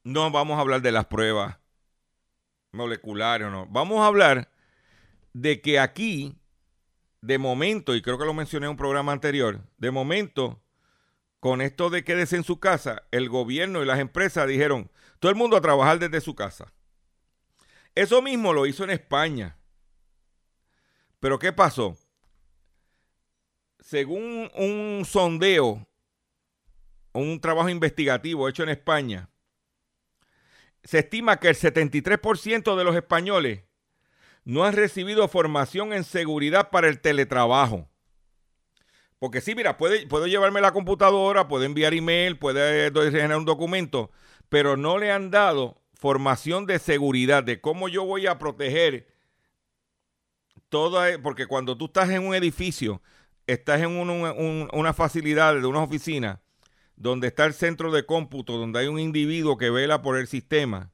no 0.07 0.31
vamos 0.31 0.57
a 0.57 0.61
hablar 0.61 0.81
de 0.81 0.93
las 0.93 1.05
pruebas 1.05 1.57
moleculares, 2.71 3.51
no. 3.51 3.67
Vamos 3.67 3.99
a 3.99 4.07
hablar 4.07 4.49
de 5.33 5.61
que 5.61 5.79
aquí, 5.79 6.39
de 7.21 7.37
momento, 7.37 7.93
y 7.93 8.01
creo 8.01 8.17
que 8.17 8.25
lo 8.25 8.33
mencioné 8.33 8.67
en 8.67 8.71
un 8.71 8.77
programa 8.77 9.11
anterior, 9.11 9.61
de 9.77 9.91
momento, 9.91 10.63
con 11.41 11.61
esto 11.61 11.89
de 11.89 12.05
quédese 12.05 12.37
en 12.37 12.45
su 12.45 12.57
casa, 12.59 13.03
el 13.11 13.27
gobierno 13.27 13.83
y 13.83 13.85
las 13.85 13.99
empresas 13.99 14.47
dijeron, 14.47 14.89
todo 15.19 15.29
el 15.29 15.37
mundo 15.37 15.57
a 15.57 15.61
trabajar 15.61 15.99
desde 15.99 16.21
su 16.21 16.35
casa. 16.35 16.71
Eso 17.93 18.21
mismo 18.21 18.53
lo 18.53 18.65
hizo 18.65 18.85
en 18.85 18.91
España. 18.91 19.57
Pero 21.19 21.37
¿qué 21.37 21.51
pasó? 21.51 21.97
Según 23.79 24.49
un 24.55 25.03
sondeo, 25.05 25.85
un 27.11 27.41
trabajo 27.41 27.67
investigativo 27.69 28.47
hecho 28.47 28.63
en 28.63 28.69
España, 28.69 29.29
se 30.87 30.99
estima 30.99 31.37
que 31.37 31.49
el 31.49 31.55
73% 31.55 32.77
de 32.77 32.83
los 32.85 32.95
españoles 32.95 33.65
no 34.45 34.63
han 34.63 34.71
recibido 34.71 35.27
formación 35.27 35.91
en 35.91 36.05
seguridad 36.05 36.69
para 36.69 36.87
el 36.87 37.01
teletrabajo. 37.01 37.89
Porque 39.19 39.41
sí, 39.41 39.53
mira, 39.53 39.75
puede, 39.75 40.07
puedo 40.07 40.27
llevarme 40.27 40.61
la 40.61 40.71
computadora, 40.71 41.49
puedo 41.49 41.65
enviar 41.65 41.93
email, 41.93 42.39
puede 42.39 42.89
generar 43.11 43.37
un 43.37 43.43
documento, 43.43 44.11
pero 44.47 44.77
no 44.77 44.97
le 44.97 45.11
han 45.11 45.29
dado 45.29 45.81
formación 45.93 46.65
de 46.65 46.79
seguridad, 46.79 47.43
de 47.43 47.59
cómo 47.59 47.89
yo 47.89 48.05
voy 48.05 48.25
a 48.25 48.37
proteger 48.37 49.07
toda, 50.69 51.21
porque 51.21 51.47
cuando 51.47 51.77
tú 51.77 51.87
estás 51.87 52.09
en 52.11 52.25
un 52.25 52.33
edificio, 52.33 53.01
estás 53.45 53.81
en 53.81 53.89
una 53.91 54.93
facilidad 54.93 55.53
de 55.53 55.67
una 55.67 55.83
oficina, 55.83 56.39
donde 56.97 57.27
está 57.27 57.45
el 57.45 57.53
centro 57.53 57.91
de 57.91 58.05
cómputo, 58.05 58.57
donde 58.57 58.79
hay 58.79 58.87
un 58.87 58.99
individuo 58.99 59.57
que 59.57 59.69
vela 59.69 60.01
por 60.01 60.17
el 60.17 60.27
sistema, 60.27 60.91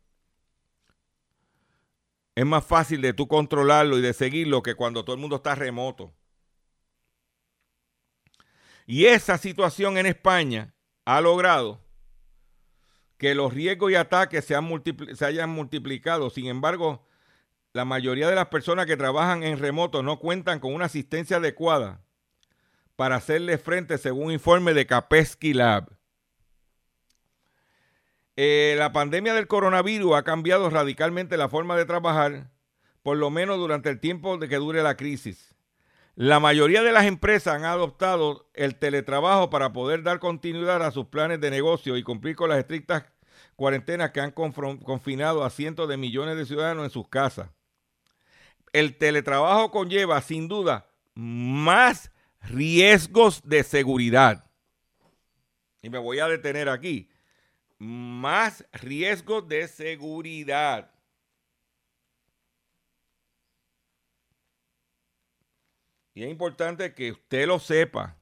es 2.35 2.45
más 2.45 2.65
fácil 2.65 3.01
de 3.01 3.13
tú 3.13 3.27
controlarlo 3.27 3.97
y 3.97 4.01
de 4.01 4.13
seguirlo 4.13 4.61
que 4.61 4.75
cuando 4.75 5.03
todo 5.03 5.15
el 5.15 5.21
mundo 5.21 5.37
está 5.37 5.55
remoto. 5.55 6.13
Y 8.85 9.05
esa 9.05 9.37
situación 9.37 9.97
en 9.97 10.07
España 10.07 10.73
ha 11.05 11.21
logrado 11.21 11.81
que 13.17 13.35
los 13.35 13.53
riesgos 13.53 13.91
y 13.91 13.95
ataques 13.95 14.43
se, 14.43 14.55
hayan 15.25 15.49
multiplicado. 15.49 16.29
Sin 16.29 16.47
embargo, 16.47 17.05
la 17.71 17.85
mayoría 17.85 18.27
de 18.27 18.35
las 18.35 18.47
personas 18.47 18.85
que 18.87 18.97
trabajan 18.97 19.43
en 19.43 19.59
remoto 19.59 20.03
no 20.03 20.19
cuentan 20.19 20.59
con 20.59 20.73
una 20.73 20.85
asistencia 20.85 21.37
adecuada 21.37 22.01
para 22.97 23.15
hacerle 23.15 23.57
frente 23.57 23.97
según 23.97 24.25
un 24.25 24.33
informe 24.33 24.73
de 24.73 24.85
Capesky 24.85 25.53
Lab. 25.53 25.92
Eh, 28.35 28.75
la 28.77 28.91
pandemia 28.91 29.33
del 29.33 29.47
coronavirus 29.47 30.15
ha 30.15 30.23
cambiado 30.23 30.69
radicalmente 30.69 31.37
la 31.37 31.49
forma 31.49 31.75
de 31.75 31.85
trabajar, 31.85 32.49
por 33.03 33.17
lo 33.17 33.29
menos 33.29 33.57
durante 33.57 33.89
el 33.89 33.99
tiempo 33.99 34.37
de 34.37 34.49
que 34.49 34.55
dure 34.55 34.81
la 34.81 34.97
crisis. 34.97 35.53
La 36.15 36.39
mayoría 36.39 36.83
de 36.83 36.91
las 36.91 37.05
empresas 37.05 37.55
han 37.55 37.65
adoptado 37.65 38.49
el 38.53 38.75
teletrabajo 38.75 39.49
para 39.49 39.73
poder 39.73 40.03
dar 40.03 40.19
continuidad 40.19 40.83
a 40.83 40.91
sus 40.91 41.07
planes 41.07 41.41
de 41.41 41.49
negocio 41.49 41.97
y 41.97 42.03
cumplir 42.03 42.35
con 42.35 42.49
las 42.49 42.59
estrictas 42.59 43.05
cuarentenas 43.55 44.11
que 44.11 44.21
han 44.21 44.31
confinado 44.31 45.43
a 45.43 45.49
cientos 45.49 45.89
de 45.89 45.97
millones 45.97 46.37
de 46.37 46.45
ciudadanos 46.45 46.85
en 46.85 46.91
sus 46.91 47.07
casas. 47.07 47.49
El 48.73 48.97
teletrabajo 48.97 49.71
conlleva, 49.71 50.21
sin 50.21 50.47
duda, 50.47 50.87
más 51.13 52.11
riesgos 52.41 53.41
de 53.43 53.63
seguridad. 53.63 54.45
Y 55.81 55.89
me 55.89 55.99
voy 55.99 56.19
a 56.19 56.27
detener 56.27 56.69
aquí. 56.69 57.09
Más 57.83 58.65
riesgos 58.71 59.45
de 59.47 59.67
seguridad. 59.67 60.89
Y 66.13 66.23
es 66.23 66.29
importante 66.29 66.93
que 66.93 67.11
usted 67.11 67.45
lo 67.45 67.59
sepa. 67.59 68.15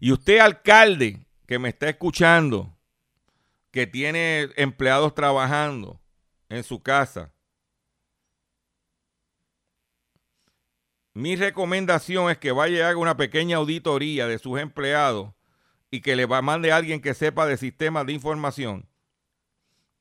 Y 0.00 0.10
usted, 0.10 0.38
alcalde, 0.38 1.26
que 1.46 1.58
me 1.58 1.68
está 1.68 1.88
escuchando, 1.88 2.76
que 3.70 3.86
tiene 3.86 4.48
empleados 4.56 5.14
trabajando 5.14 6.00
en 6.48 6.64
su 6.64 6.82
casa, 6.82 7.32
Mi 11.16 11.34
recomendación 11.34 12.30
es 12.30 12.36
que 12.36 12.52
vaya 12.52 12.76
y 12.76 12.80
haga 12.82 12.98
una 12.98 13.16
pequeña 13.16 13.56
auditoría 13.56 14.26
de 14.26 14.38
sus 14.38 14.60
empleados 14.60 15.32
y 15.96 16.02
que 16.02 16.14
le 16.14 16.26
mande 16.26 16.72
a 16.72 16.76
alguien 16.76 17.00
que 17.00 17.14
sepa 17.14 17.46
de 17.46 17.56
sistemas 17.56 18.04
de 18.04 18.12
información 18.12 18.86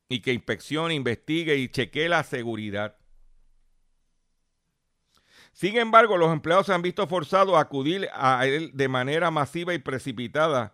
y 0.10 0.19
que 0.19 0.34
inspeccione, 0.34 0.93
investigue 0.93 1.55
y 1.55 1.69
chequee 1.69 2.10
la 2.10 2.21
seguridad. 2.23 2.97
Sin 5.53 5.77
embargo, 5.77 6.17
los 6.17 6.34
empleados 6.34 6.65
se 6.65 6.73
han 6.73 6.81
visto 6.81 7.08
forzados 7.08 7.55
a 7.55 7.62
acudir 7.62 8.10
a 8.13 8.45
él 8.45 8.71
de 8.73 8.89
manera 8.89 9.31
masiva 9.31 9.73
y 9.73 9.79
precipitada 9.79 10.73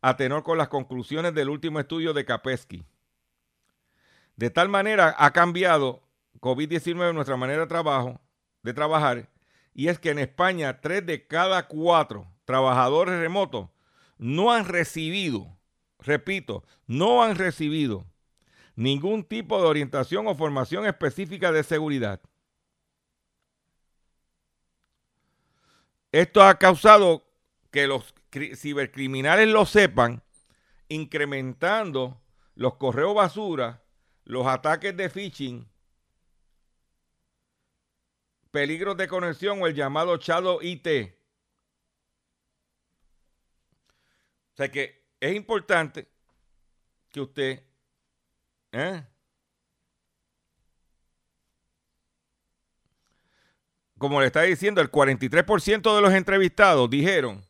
a 0.00 0.16
tenor 0.16 0.42
con 0.42 0.56
las 0.56 0.68
conclusiones 0.68 1.34
del 1.34 1.50
último 1.50 1.78
estudio 1.78 2.14
de 2.14 2.24
Kapesky. 2.24 2.82
De 4.36 4.48
tal 4.48 4.70
manera 4.70 5.14
ha 5.18 5.32
cambiado 5.32 6.02
COVID-19 6.40 7.12
nuestra 7.12 7.36
manera 7.36 7.60
de 7.60 7.66
trabajo, 7.66 8.22
de 8.62 8.72
trabajar 8.72 9.28
y 9.74 9.88
es 9.88 9.98
que 9.98 10.08
en 10.08 10.18
España 10.18 10.80
tres 10.80 11.04
de 11.04 11.26
cada 11.26 11.68
cuatro 11.68 12.26
trabajadores 12.46 13.20
remotos 13.20 13.68
no 14.22 14.52
han 14.52 14.66
recibido, 14.66 15.58
repito, 15.98 16.64
no 16.86 17.24
han 17.24 17.34
recibido 17.34 18.06
ningún 18.76 19.24
tipo 19.24 19.60
de 19.60 19.66
orientación 19.66 20.28
o 20.28 20.34
formación 20.36 20.86
específica 20.86 21.50
de 21.50 21.64
seguridad. 21.64 22.20
Esto 26.12 26.44
ha 26.44 26.56
causado 26.56 27.24
que 27.72 27.88
los 27.88 28.14
cibercriminales 28.54 29.48
lo 29.48 29.66
sepan, 29.66 30.22
incrementando 30.88 32.20
los 32.54 32.74
correos 32.76 33.16
basura, 33.16 33.82
los 34.24 34.46
ataques 34.46 34.96
de 34.96 35.10
phishing 35.10 35.68
peligros 38.52 38.96
de 38.96 39.08
conexión 39.08 39.60
o 39.62 39.66
el 39.66 39.74
llamado 39.74 40.16
Shadow 40.16 40.60
IT. 40.62 41.21
O 44.52 44.56
sea 44.56 44.70
que 44.70 45.04
es 45.20 45.34
importante 45.34 46.08
que 47.10 47.20
usted 47.20 47.62
¿eh? 48.72 49.04
como 54.02 54.20
le 54.20 54.26
está 54.26 54.42
diciendo, 54.42 54.80
el 54.80 54.90
43% 54.90 55.94
de 55.94 56.02
los 56.02 56.12
entrevistados 56.12 56.90
dijeron 56.90 57.46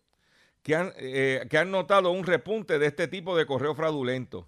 que 0.63 0.77
han, 0.77 0.93
eh, 0.97 1.47
que 1.49 1.57
han 1.57 1.71
notado 1.71 2.11
un 2.11 2.27
repunte 2.27 2.79
de 2.79 2.89
este 2.89 3.09
tipo 3.09 3.35
de 3.35 3.47
correo 3.47 3.75
fraudulento. 3.75 4.47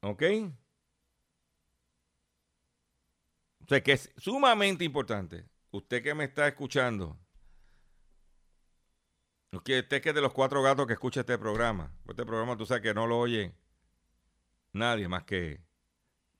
¿Ok? 0.00 0.22
O 3.62 3.66
sea 3.68 3.82
que 3.82 3.92
es 3.92 4.10
sumamente 4.16 4.84
importante, 4.84 5.44
usted 5.70 6.02
que 6.02 6.14
me 6.14 6.24
está 6.24 6.48
escuchando, 6.48 7.18
Que 9.60 9.80
usted 9.80 10.00
que 10.00 10.08
es 10.08 10.14
de 10.14 10.22
los 10.22 10.32
cuatro 10.32 10.62
gatos 10.62 10.86
que 10.86 10.94
escucha 10.94 11.20
este 11.20 11.36
programa. 11.36 11.90
Este 12.08 12.24
programa 12.24 12.56
tú 12.56 12.64
sabes 12.64 12.82
que 12.82 12.94
no 12.94 13.06
lo 13.06 13.18
oye 13.18 13.52
nadie 14.72 15.06
más 15.08 15.24
que 15.24 15.60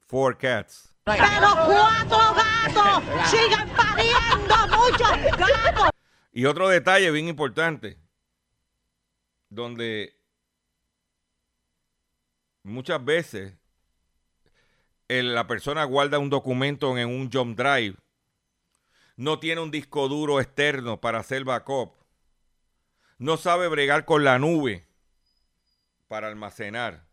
Four 0.06 0.38
Cats. 0.38 0.96
Pero 1.04 1.18
cuatro 1.18 2.18
gatos 2.34 3.30
siguen 3.30 3.68
pariendo 3.76 4.54
muchos 4.68 5.38
gatos. 5.38 5.90
Y 6.32 6.46
otro 6.46 6.68
detalle 6.68 7.10
bien 7.10 7.28
importante, 7.28 7.98
donde 9.50 10.16
muchas 12.62 13.04
veces 13.04 13.54
el- 15.08 15.34
la 15.34 15.46
persona 15.46 15.84
guarda 15.84 16.18
un 16.18 16.30
documento 16.30 16.96
en 16.96 17.08
un 17.10 17.30
jump 17.30 17.58
drive, 17.58 17.96
no 19.16 19.38
tiene 19.38 19.60
un 19.60 19.70
disco 19.70 20.08
duro 20.08 20.40
externo 20.40 20.98
para 20.98 21.18
hacer 21.18 21.44
backup, 21.44 21.92
no 23.18 23.36
sabe 23.36 23.68
bregar 23.68 24.04
con 24.04 24.24
la 24.24 24.38
nube 24.38 24.86
para 26.08 26.28
almacenar. 26.28 27.06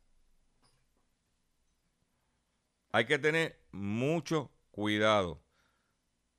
Hay 2.91 3.05
que 3.05 3.19
tener 3.19 3.59
mucho 3.71 4.51
cuidado. 4.71 5.41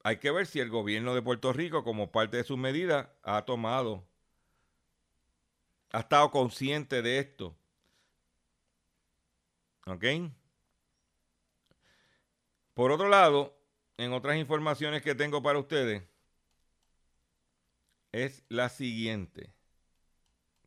Hay 0.02 0.16
que 0.16 0.30
ver 0.30 0.46
si 0.46 0.60
el 0.60 0.70
gobierno 0.70 1.14
de 1.14 1.22
Puerto 1.22 1.52
Rico, 1.52 1.84
como 1.84 2.10
parte 2.10 2.38
de 2.38 2.44
sus 2.44 2.58
medidas, 2.58 3.08
ha 3.22 3.44
tomado, 3.44 4.06
ha 5.92 6.00
estado 6.00 6.30
consciente 6.30 7.02
de 7.02 7.18
esto. 7.18 7.56
¿Ok? 9.86 10.04
Por 12.74 12.92
otro 12.92 13.08
lado, 13.08 13.58
en 13.98 14.12
otras 14.12 14.36
informaciones 14.36 15.02
que 15.02 15.14
tengo 15.14 15.42
para 15.42 15.58
ustedes, 15.58 16.02
es 18.12 18.44
la 18.48 18.68
siguiente. 18.68 19.52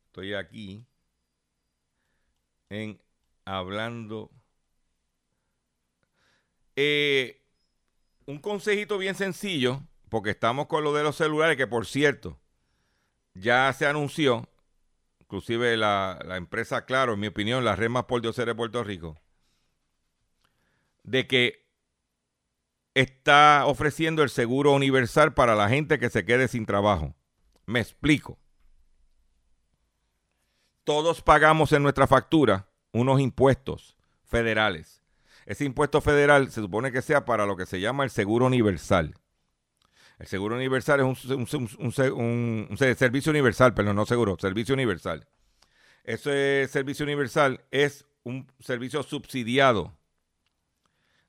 Estoy 0.06 0.34
aquí 0.34 0.86
en 2.70 3.00
hablando. 3.44 4.30
Eh, 6.76 7.42
un 8.26 8.38
consejito 8.38 8.98
bien 8.98 9.14
sencillo, 9.14 9.82
porque 10.08 10.30
estamos 10.30 10.66
con 10.66 10.84
lo 10.84 10.92
de 10.92 11.02
los 11.02 11.16
celulares, 11.16 11.56
que 11.56 11.66
por 11.66 11.86
cierto, 11.86 12.38
ya 13.34 13.72
se 13.72 13.86
anunció, 13.86 14.48
inclusive 15.20 15.76
la, 15.76 16.18
la 16.24 16.36
empresa 16.36 16.84
Claro, 16.84 17.14
en 17.14 17.20
mi 17.20 17.26
opinión, 17.26 17.64
la 17.64 17.76
red 17.76 17.90
más 17.90 18.04
por 18.04 18.22
Dios 18.22 18.36
de 18.36 18.54
Puerto 18.54 18.82
Rico, 18.82 19.20
de 21.02 21.26
que 21.26 21.64
está 22.94 23.64
ofreciendo 23.66 24.22
el 24.22 24.30
seguro 24.30 24.72
universal 24.72 25.34
para 25.34 25.54
la 25.54 25.68
gente 25.68 25.98
que 25.98 26.10
se 26.10 26.24
quede 26.24 26.48
sin 26.48 26.64
trabajo. 26.66 27.14
Me 27.66 27.80
explico. 27.80 28.38
Todos 30.84 31.22
pagamos 31.22 31.72
en 31.72 31.82
nuestra 31.82 32.06
factura 32.06 32.68
unos 32.92 33.20
impuestos 33.20 33.96
federales. 34.24 35.02
Ese 35.46 35.64
impuesto 35.64 36.00
federal 36.00 36.50
se 36.50 36.60
supone 36.60 36.92
que 36.92 37.02
sea 37.02 37.24
para 37.24 37.46
lo 37.46 37.56
que 37.56 37.66
se 37.66 37.80
llama 37.80 38.04
el 38.04 38.10
seguro 38.10 38.46
universal. 38.46 39.14
El 40.18 40.26
seguro 40.26 40.54
universal 40.56 41.00
es 41.00 41.24
un, 41.30 41.48
un- 41.78 42.76
servicio 42.76 43.30
universal, 43.30 43.74
pero 43.74 43.92
no 43.92 44.06
seguro, 44.06 44.36
servicio 44.38 44.74
universal. 44.74 45.26
Ese 46.04 46.68
servicio 46.68 47.04
universal 47.04 47.64
es 47.70 48.06
un 48.22 48.46
servicio 48.60 49.02
subsidiado 49.02 49.96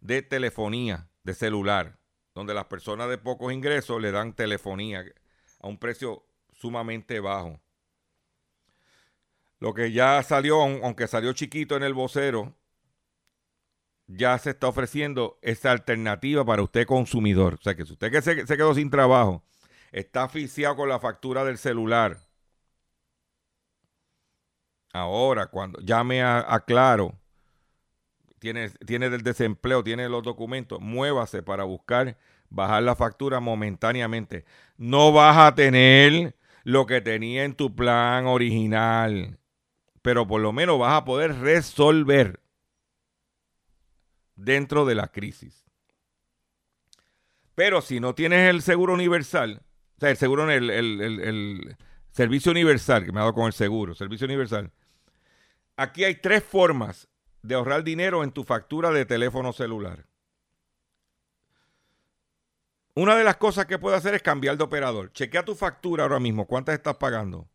de 0.01 0.21
telefonía, 0.21 1.09
de 1.23 1.33
celular, 1.33 1.97
donde 2.36 2.53
las 2.53 2.65
personas 2.65 3.09
de 3.09 3.17
pocos 3.17 3.51
ingresos 3.51 4.01
le 4.01 4.11
dan 4.11 4.33
telefonía 4.33 5.03
a 5.66 5.70
un 5.70 5.78
precio 5.80 6.24
sumamente 6.53 7.20
bajo. 7.20 7.59
Lo 9.59 9.74
que 9.74 9.91
ya 9.91 10.24
salió, 10.24 10.61
aun- 10.61 10.80
aunque 10.84 11.07
salió 11.07 11.34
chiquito 11.34 11.76
en 11.76 11.84
el 11.84 11.93
vocero, 11.93 12.55
ya 14.07 14.38
se 14.38 14.51
está 14.51 14.68
ofreciendo 14.68 15.39
esa 15.41 15.72
alternativa 15.72 16.45
para 16.45 16.61
usted 16.61 16.86
consumidor. 16.86 17.55
O 17.55 17.61
sea 17.61 17.76
que 17.76 17.86
si 17.86 17.93
usted 17.93 18.11
que 18.11 18.22
se, 18.22 18.45
se 18.45 18.57
quedó 18.57 18.74
sin 18.76 18.89
trabajo, 18.89 19.43
está 19.91 20.24
asfixiado 20.24 20.76
con 20.76 20.89
la 20.89 20.99
factura 20.99 21.43
del 21.43 21.57
celular, 21.57 22.20
ahora 24.93 25.45
cuando 25.47 25.80
llame 25.82 26.24
a, 26.24 26.39
a 26.53 26.59
Claro, 26.66 27.20
tiene, 28.39 28.70
tiene 28.86 29.09
del 29.09 29.24
desempleo, 29.24 29.84
tiene 29.84 30.09
los 30.09 30.24
documentos, 30.24 30.80
muévase 30.82 31.43
para 31.43 31.63
buscar 31.63 32.18
bajar 32.49 32.83
la 32.83 32.95
factura 32.95 33.39
momentáneamente. 33.39 34.45
No 34.77 35.11
vas 35.11 35.37
a 35.37 35.55
tener 35.55 36.35
lo 36.63 36.85
que 36.85 37.01
tenía 37.01 37.43
en 37.45 37.55
tu 37.55 37.75
plan 37.75 38.25
original, 38.27 39.39
pero 40.01 40.27
por 40.27 40.41
lo 40.41 40.53
menos 40.53 40.79
vas 40.79 40.95
a 40.97 41.05
poder 41.05 41.39
resolver 41.39 42.41
dentro 44.37 44.85
de 44.85 44.95
la 44.95 45.07
crisis. 45.11 45.65
Pero 47.55 47.81
si 47.81 47.99
no 47.99 48.15
tienes 48.15 48.49
el 48.49 48.61
seguro 48.61 48.93
universal, 48.93 49.61
o 49.97 49.99
sea, 49.99 50.09
el 50.09 50.17
seguro, 50.17 50.49
el, 50.49 50.69
el- 50.69 51.01
el- 51.01 51.77
servicio 52.11 52.51
universal, 52.51 53.03
que 53.05 53.11
me 53.11 53.19
ha 53.19 53.23
dado 53.23 53.33
con 53.33 53.45
el 53.47 53.53
seguro, 53.53 53.93
servicio 53.93 54.25
universal, 54.25 54.71
aquí 55.77 56.03
hay 56.03 56.15
tres 56.15 56.43
formas 56.43 57.07
de 57.41 57.55
ahorrar 57.55 57.83
dinero 57.83 58.23
en 58.23 58.31
tu 58.31 58.43
factura 58.43 58.91
de 58.91 59.05
teléfono 59.05 59.53
celular. 59.53 60.05
Una 62.97 63.17
de 63.17 63.25
las 63.25 63.35
cosas 63.35 63.65
que 63.65 63.77
puedes 63.77 63.99
hacer 63.99 64.15
es 64.15 64.21
cambiar 64.21 64.55
de 64.57 64.63
operador. 64.63 65.11
Chequea 65.11 65.43
tu 65.43 65.53
factura 65.53 66.03
ahora 66.03 66.19
mismo. 66.19 66.47
¿Cuántas 66.47 66.75
estás 66.75 66.95
pagando? 66.95 67.49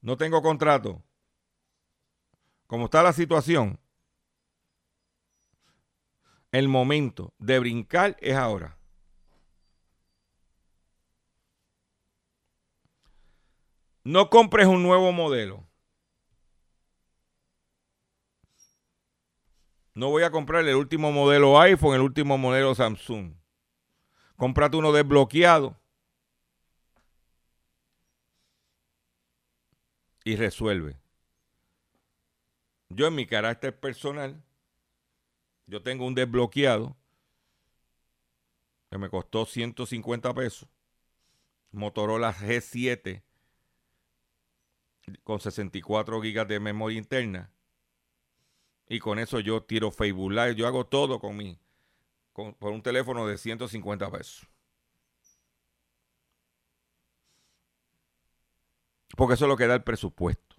No 0.00 0.16
tengo 0.16 0.42
contrato. 0.42 1.04
¿Cómo 2.66 2.86
está 2.86 3.04
la 3.04 3.12
situación? 3.12 3.78
El 6.50 6.66
momento 6.66 7.32
de 7.38 7.60
brincar 7.60 8.16
es 8.20 8.34
ahora. 8.34 8.76
No 14.02 14.28
compres 14.28 14.66
un 14.66 14.82
nuevo 14.82 15.12
modelo. 15.12 15.68
No 19.94 20.10
voy 20.10 20.24
a 20.24 20.32
comprar 20.32 20.66
el 20.66 20.74
último 20.74 21.12
modelo 21.12 21.60
iPhone, 21.60 21.94
el 21.94 22.00
último 22.00 22.38
modelo 22.38 22.74
Samsung. 22.74 23.34
Cómprate 24.38 24.76
uno 24.76 24.92
desbloqueado. 24.92 25.76
Y 30.24 30.36
resuelve. 30.36 30.96
Yo 32.88 33.08
en 33.08 33.16
mi 33.16 33.26
carácter 33.26 33.78
personal, 33.78 34.40
yo 35.66 35.82
tengo 35.82 36.06
un 36.06 36.14
desbloqueado 36.14 36.96
que 38.88 38.98
me 38.98 39.10
costó 39.10 39.44
150 39.44 40.32
pesos. 40.34 40.68
Motorola 41.72 42.32
G7 42.32 43.24
con 45.24 45.40
64 45.40 46.22
gigas 46.22 46.46
de 46.46 46.60
memoria 46.60 46.98
interna. 46.98 47.50
Y 48.88 49.00
con 49.00 49.18
eso 49.18 49.40
yo 49.40 49.64
tiro 49.64 49.90
Facebook 49.90 50.30
Live. 50.30 50.54
Yo 50.54 50.68
hago 50.68 50.86
todo 50.86 51.18
con 51.18 51.36
mi, 51.36 51.58
por 52.38 52.72
un 52.72 52.82
teléfono 52.82 53.26
de 53.26 53.36
150 53.36 54.10
pesos. 54.10 54.48
Porque 59.16 59.34
eso 59.34 59.46
es 59.46 59.48
lo 59.48 59.56
que 59.56 59.66
da 59.66 59.74
el 59.74 59.82
presupuesto. 59.82 60.56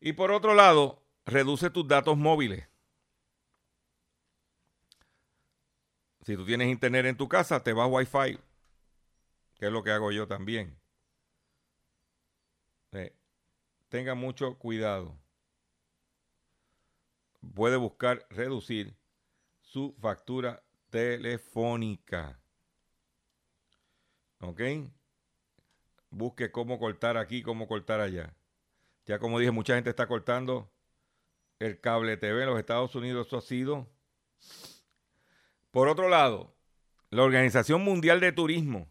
Y 0.00 0.14
por 0.14 0.32
otro 0.32 0.54
lado, 0.54 1.04
reduce 1.24 1.70
tus 1.70 1.86
datos 1.86 2.16
móviles. 2.16 2.68
Si 6.22 6.36
tú 6.36 6.44
tienes 6.44 6.68
internet 6.68 7.06
en 7.06 7.16
tu 7.16 7.28
casa, 7.28 7.62
te 7.62 7.72
vas 7.72 7.88
Wi-Fi, 7.90 8.38
que 9.54 9.66
es 9.66 9.72
lo 9.72 9.82
que 9.82 9.92
hago 9.92 10.10
yo 10.10 10.26
también. 10.26 10.78
Eh, 12.92 13.14
tenga 13.88 14.14
mucho 14.14 14.58
cuidado. 14.58 15.16
Puede 17.54 17.76
buscar 17.76 18.26
reducir 18.30 18.97
su 19.68 19.94
factura 20.00 20.62
telefónica. 20.88 22.40
¿Ok? 24.40 24.62
Busque 26.08 26.50
cómo 26.50 26.78
cortar 26.78 27.18
aquí, 27.18 27.42
cómo 27.42 27.68
cortar 27.68 28.00
allá. 28.00 28.34
Ya 29.04 29.18
como 29.18 29.38
dije, 29.38 29.50
mucha 29.50 29.74
gente 29.74 29.90
está 29.90 30.06
cortando 30.06 30.72
el 31.58 31.80
cable 31.80 32.16
TV 32.16 32.42
en 32.42 32.48
los 32.48 32.58
Estados 32.58 32.94
Unidos. 32.94 33.26
Eso 33.26 33.36
ha 33.36 33.42
sido. 33.42 33.86
Por 35.70 35.88
otro 35.88 36.08
lado, 36.08 36.56
la 37.10 37.24
Organización 37.24 37.82
Mundial 37.82 38.20
de 38.20 38.32
Turismo 38.32 38.88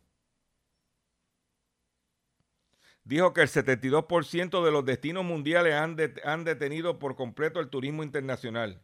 dijo 3.03 3.33
que 3.33 3.41
el 3.41 3.47
72% 3.47 4.63
de 4.63 4.71
los 4.71 4.85
destinos 4.85 5.25
mundiales 5.25 5.73
han, 5.73 5.97
han 6.23 6.43
detenido 6.43 6.99
por 6.99 7.15
completo 7.15 7.59
el 7.59 7.69
turismo 7.69 8.03
internacional. 8.03 8.83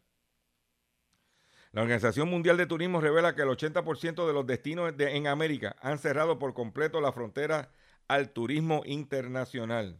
La 1.74 1.82
Organización 1.82 2.30
Mundial 2.30 2.56
de 2.56 2.68
Turismo 2.68 3.02
revela 3.02 3.34
que 3.34 3.42
el 3.42 3.50
80% 3.50 4.28
de 4.28 4.34
los 4.34 4.46
destinos 4.46 4.96
de- 4.96 5.18
en 5.18 5.26
América 5.26 5.76
han 5.82 5.98
cerrado 5.98 6.38
por 6.38 6.54
completo 6.54 7.02
la 7.02 7.12
frontera 7.12 7.72
al 8.08 8.30
turismo 8.30 8.84
internacional. 8.86 10.00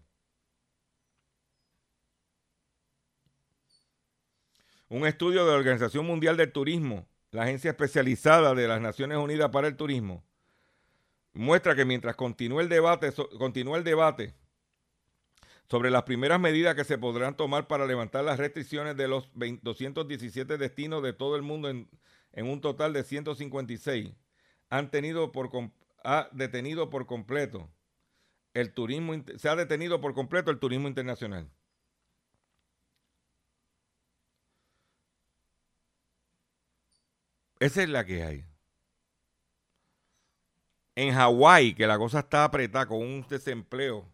Un 4.88 5.08
estudio 5.08 5.46
de 5.46 5.52
la 5.52 5.58
Organización 5.58 6.06
Mundial 6.06 6.38
del 6.38 6.52
Turismo, 6.52 7.08
la 7.32 7.44
agencia 7.44 7.72
especializada 7.72 8.54
de 8.54 8.68
las 8.68 8.80
Naciones 8.80 9.18
Unidas 9.18 9.50
para 9.50 9.68
el 9.68 9.76
Turismo, 9.76 10.24
muestra 11.34 11.76
que 11.76 11.86
mientras 11.86 12.16
continúa 12.16 12.62
el 12.62 12.70
debate, 12.70 13.12
continúa 13.40 13.80
el 13.80 13.84
debate 13.84 14.36
sobre 15.74 15.90
las 15.90 16.04
primeras 16.04 16.40
medidas 16.40 16.76
que 16.76 16.84
se 16.84 17.00
podrán 17.00 17.36
tomar 17.36 17.66
para 17.66 17.88
levantar 17.88 18.24
las 18.24 18.38
restricciones 18.38 18.96
de 18.96 19.08
los 19.08 19.28
217 19.34 20.60
destinos 20.60 21.02
de 21.02 21.14
todo 21.14 21.36
el 21.36 21.42
mundo 21.42 21.68
en, 21.68 21.90
un 22.36 22.62
total 22.62 22.94
de 22.94 23.04
156, 23.04 24.14
han 24.70 24.92
tenido 24.92 25.32
por, 25.32 25.50
ha 26.04 26.30
detenido 26.32 26.92
por 26.92 27.08
completo 27.08 27.72
el 28.54 28.72
turismo, 28.72 29.16
se 29.36 29.50
ha 29.50 29.56
detenido 29.56 30.00
por 30.00 30.14
completo 30.14 30.52
el 30.52 30.60
turismo 30.60 30.88
internacional. 30.88 31.50
Esa 37.60 37.82
es 37.82 37.90
la 37.90 38.06
que 38.06 38.22
hay. 38.22 38.46
En 40.94 41.16
Hawái, 41.16 41.74
que 41.74 41.88
la 41.88 41.98
cosa 41.98 42.20
está 42.20 42.44
apretada 42.44 42.86
con 42.86 43.00
un 43.00 43.26
desempleo 43.28 44.13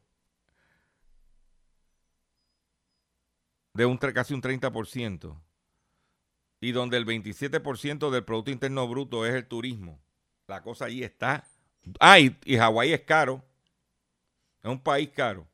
de 3.73 3.85
un, 3.85 3.97
casi 3.97 4.33
un 4.33 4.41
30%, 4.41 5.41
y 6.61 6.71
donde 6.71 6.97
el 6.97 7.05
27% 7.05 8.09
del 8.09 8.25
Producto 8.25 8.51
Interno 8.51 8.87
Bruto 8.87 9.25
es 9.25 9.33
el 9.33 9.47
turismo, 9.47 10.01
la 10.47 10.61
cosa 10.61 10.85
ahí 10.85 11.03
está. 11.03 11.47
Ah, 11.99 12.19
y, 12.19 12.35
Hawái 12.57 12.91
es 12.93 13.01
caro. 13.01 13.43
Es 14.61 14.69
un 14.69 14.81
país 14.81 15.09
caro. 15.09 15.47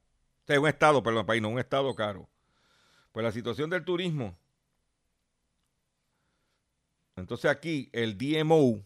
es 0.47 0.57
un 0.57 0.67
estado, 0.67 1.03
perdón, 1.03 1.25
país, 1.25 1.41
no 1.41 1.49
un 1.49 1.59
estado 1.59 1.93
caro. 1.93 2.27
Pues 3.11 3.23
la 3.23 3.31
situación 3.31 3.69
del 3.69 3.85
turismo 3.85 4.35
entonces 7.15 7.49
aquí 7.49 7.89
el 7.93 8.17
DMO 8.17 8.83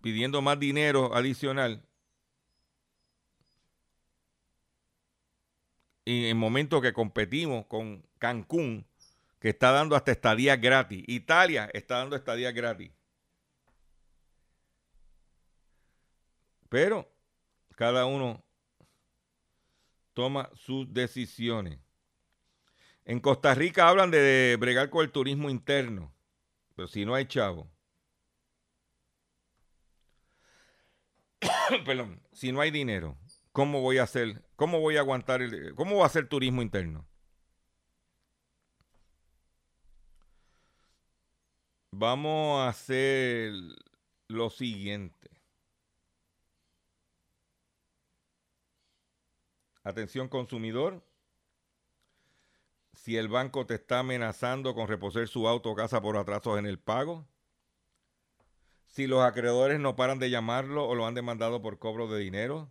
pidiendo 0.00 0.42
más 0.42 0.58
dinero 0.58 1.14
adicional 1.14 1.86
y 6.04 6.26
en 6.26 6.36
momento 6.36 6.80
que 6.80 6.92
competimos 6.92 7.66
con 7.66 8.04
Cancún, 8.18 8.86
que 9.38 9.50
está 9.50 9.72
dando 9.72 9.96
hasta 9.96 10.12
estadías 10.12 10.60
gratis. 10.60 11.04
Italia 11.06 11.68
está 11.72 11.98
dando 11.98 12.16
estadías 12.16 12.54
gratis. 12.54 12.92
Pero 16.68 17.12
cada 17.76 18.06
uno 18.06 18.42
toma 20.14 20.50
sus 20.54 20.92
decisiones. 20.92 21.78
En 23.04 23.20
Costa 23.20 23.54
Rica 23.54 23.88
hablan 23.88 24.10
de 24.10 24.56
bregar 24.58 24.88
con 24.90 25.04
el 25.04 25.10
turismo 25.10 25.50
interno, 25.50 26.14
pero 26.76 26.86
si 26.86 27.04
no 27.04 27.14
hay 27.14 27.26
chavo. 27.26 27.68
Perdón, 31.84 32.22
si 32.32 32.52
no 32.52 32.60
hay 32.60 32.70
dinero, 32.70 33.18
¿cómo 33.52 33.80
voy 33.80 33.98
a 33.98 34.04
hacer? 34.04 34.42
¿Cómo 34.56 34.80
voy 34.80 34.96
a 34.96 35.00
aguantar 35.00 35.42
el 35.42 35.74
cómo 35.74 35.98
va 35.98 36.06
a 36.06 36.08
ser 36.08 36.28
turismo 36.28 36.62
interno? 36.62 37.06
Vamos 41.92 42.60
a 42.60 42.68
hacer 42.68 43.52
lo 44.28 44.50
siguiente. 44.50 45.30
Atención 49.84 50.28
consumidor 50.28 51.02
si 52.94 53.16
el 53.16 53.28
banco 53.28 53.66
te 53.66 53.74
está 53.74 54.00
amenazando 54.00 54.74
con 54.74 54.88
reposer 54.88 55.28
su 55.28 55.48
auto 55.48 55.70
o 55.70 55.74
casa 55.74 56.00
por 56.00 56.16
atrasos 56.16 56.58
en 56.58 56.66
el 56.66 56.78
pago, 56.78 57.26
si 58.86 59.06
los 59.06 59.22
acreedores 59.22 59.80
no 59.80 59.96
paran 59.96 60.18
de 60.18 60.30
llamarlo 60.30 60.86
o 60.86 60.94
lo 60.94 61.06
han 61.06 61.14
demandado 61.14 61.62
por 61.62 61.78
cobro 61.78 62.08
de 62.08 62.20
dinero, 62.20 62.70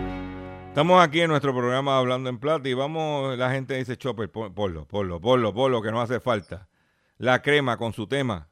Estamos 0.71 1.03
aquí 1.03 1.19
en 1.19 1.27
nuestro 1.27 1.53
programa 1.53 1.97
Hablando 1.97 2.29
en 2.29 2.39
Plata 2.39 2.69
y 2.69 2.73
vamos, 2.73 3.37
la 3.37 3.51
gente 3.51 3.75
dice, 3.75 3.97
Chopper, 3.97 4.31
ponlo, 4.31 4.87
ponlo, 4.87 5.19
ponlo, 5.19 5.53
ponlo, 5.53 5.81
que 5.81 5.91
no 5.91 5.99
hace 5.99 6.21
falta. 6.21 6.69
La 7.17 7.41
crema 7.41 7.75
con 7.75 7.91
su 7.91 8.07
tema. 8.07 8.47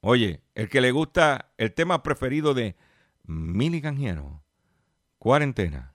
Oye, 0.00 0.40
el 0.54 0.70
que 0.70 0.80
le 0.80 0.92
gusta 0.92 1.52
el 1.58 1.74
tema 1.74 2.02
preferido 2.02 2.54
de 2.54 2.76
Mili 3.24 3.82
Canjiano, 3.82 4.42
cuarentena. 5.18 5.94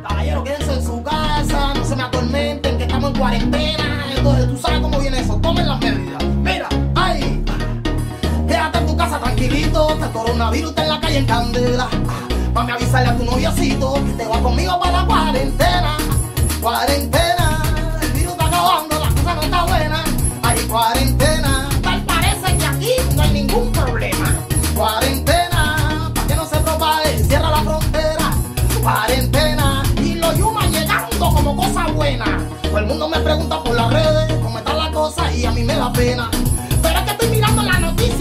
Caballero, 0.00 0.42
quédense 0.42 0.72
en 0.72 0.82
su 0.82 1.02
casa, 1.02 1.74
no 1.74 1.84
se 1.84 1.94
me 1.94 2.04
atormenten, 2.04 2.78
que 2.78 2.84
estamos 2.84 3.10
en 3.10 3.18
cuarentena. 3.18 4.06
Entonces, 4.16 4.48
tú 4.48 4.56
sabes 4.56 4.80
cómo 4.80 4.98
viene 4.98 5.20
eso, 5.20 5.38
tomen 5.42 5.68
las 5.68 5.78
medidas. 5.78 6.24
Casa 9.00 9.18
tranquilito, 9.18 9.96
que 9.96 10.04
el 10.04 10.10
coronavirus 10.10 10.70
está 10.70 10.82
en 10.82 10.88
la 10.90 11.00
calle 11.00 11.18
en 11.18 11.26
candela. 11.26 11.88
Mami, 12.52 12.72
avisarle 12.72 13.08
a 13.08 13.16
tu 13.16 13.24
noviocito 13.24 13.94
que 13.94 14.12
te 14.12 14.26
va 14.26 14.42
conmigo 14.42 14.78
para 14.78 15.00
la 15.00 15.06
cuarentena. 15.06 15.96
Cuarentena, 16.60 17.62
el 18.02 18.12
virus 18.12 18.32
está 18.32 18.46
acabando, 18.46 18.98
la 18.98 19.08
cosa 19.08 19.34
no 19.34 19.42
está 19.42 19.64
buena. 19.64 20.04
Hay 20.42 20.58
cuarentena, 20.66 21.68
tal 21.82 22.02
parece 22.02 22.58
que 22.58 22.66
aquí 22.66 22.92
no 23.16 23.22
hay 23.22 23.32
ningún 23.32 23.72
problema. 23.72 24.36
Cuarentena, 24.74 26.12
para 26.14 26.26
que 26.26 26.36
no 26.36 26.44
se 26.44 26.56
propague, 26.58 27.24
cierra 27.24 27.50
la 27.52 27.62
frontera. 27.62 28.34
Cuarentena, 28.82 29.82
y 30.04 30.14
los 30.16 30.36
yumas 30.36 30.70
llegando 30.70 31.32
como 31.32 31.56
cosa 31.56 31.86
buena. 31.86 32.26
Todo 32.64 32.78
el 32.78 32.86
mundo 32.86 33.08
me 33.08 33.18
pregunta 33.20 33.62
por 33.62 33.74
las 33.74 33.90
redes 33.90 34.38
cómo 34.42 34.58
está 34.58 34.74
la 34.74 34.90
cosa 34.92 35.32
y 35.32 35.46
a 35.46 35.52
mí 35.52 35.64
me 35.64 35.74
da 35.74 35.90
pena. 35.90 36.30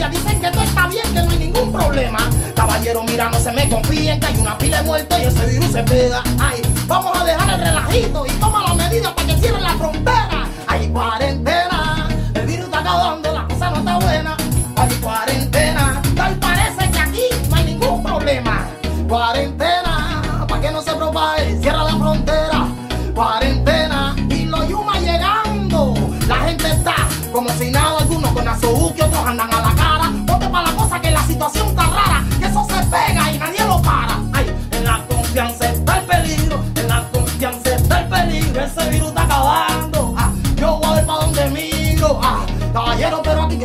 Dicen 0.10 0.42
que 0.42 0.52
todo 0.52 0.64
está 0.64 0.88
bien, 0.88 1.04
que 1.14 1.22
no 1.22 1.30
hay 1.32 1.40
ningún 1.40 1.72
problema. 1.72 2.20
Caballero, 2.56 3.04
mira, 3.04 3.30
no 3.30 3.40
se 3.40 3.52
me 3.52 3.70
confíen 3.70 4.20
que 4.20 4.26
hay 4.26 4.38
una 4.38 4.58
pila 4.58 4.78
de 4.78 4.84
muertos 4.84 5.20
y 5.20 5.24
ese 5.24 5.46
virus 5.46 5.72
se 5.72 5.84
pega. 5.84 6.24
Ay, 6.40 6.62
vamos 6.88 7.18
a 7.20 7.24
dejar 7.24 7.50
el 7.50 7.60
relajito 7.66 8.26
y 8.26 8.30
toma 8.32 8.64
las 8.64 8.76
medidas 8.76 9.14
para 9.14 9.28
que 9.28 9.34
cierren 9.38 9.64
la 9.64 9.74
frontera. 9.76 10.48
Hay 10.68 10.88
cuarentena, 10.90 12.08
el 12.34 12.46
virus 12.46 12.66
está 12.66 12.80
acabando, 12.80 13.34
la 13.34 13.48
cosa 13.48 13.70
no 13.72 13.78
está 13.78 13.98
buena. 13.98 14.38
Hay 14.76 14.90
cuarentena, 14.96 16.02
tal 16.16 16.36
parece 16.36 16.92
que 16.92 17.00
aquí 17.00 17.24
no 17.50 17.56
hay 17.56 17.64
ningún 17.66 18.04
problema. 18.04 18.68
Cuarentena, 19.08 20.46
para 20.48 20.62
que 20.62 20.72
no 20.72 20.82
se 20.82 20.94
propague, 20.94 21.60
cierra 21.62 21.84
la 21.84 21.98
frontera. 21.98 22.68
Cuarentena, 23.14 24.16
y 24.30 24.46
los 24.46 24.68
yumas 24.70 25.02
llegando. 25.02 25.94
La 26.28 26.36
gente 26.36 26.70
está 26.70 26.96
como 27.32 27.50
si 27.52 27.72
nada, 27.72 27.89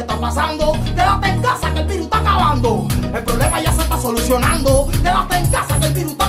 está 0.05 0.21
pasando. 0.21 0.73
Quédate 0.95 1.29
en 1.29 1.43
casa 1.43 1.73
que 1.73 1.81
el 1.81 1.87
virus 1.87 2.05
está 2.05 2.19
acabando. 2.19 2.87
El 3.15 3.25
problema 3.25 3.61
ya 3.61 3.73
se 3.73 3.83
está 3.83 3.99
solucionando. 3.99 4.89
Quédate 5.03 5.37
en 5.37 5.47
casa 5.51 5.79
que 5.79 5.87
el 5.87 5.95
virus 5.95 6.13
está 6.13 6.24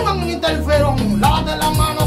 Pongan. 0.00 0.20
Lávate 1.20 1.56
la 1.56 1.70
mano 1.70 1.99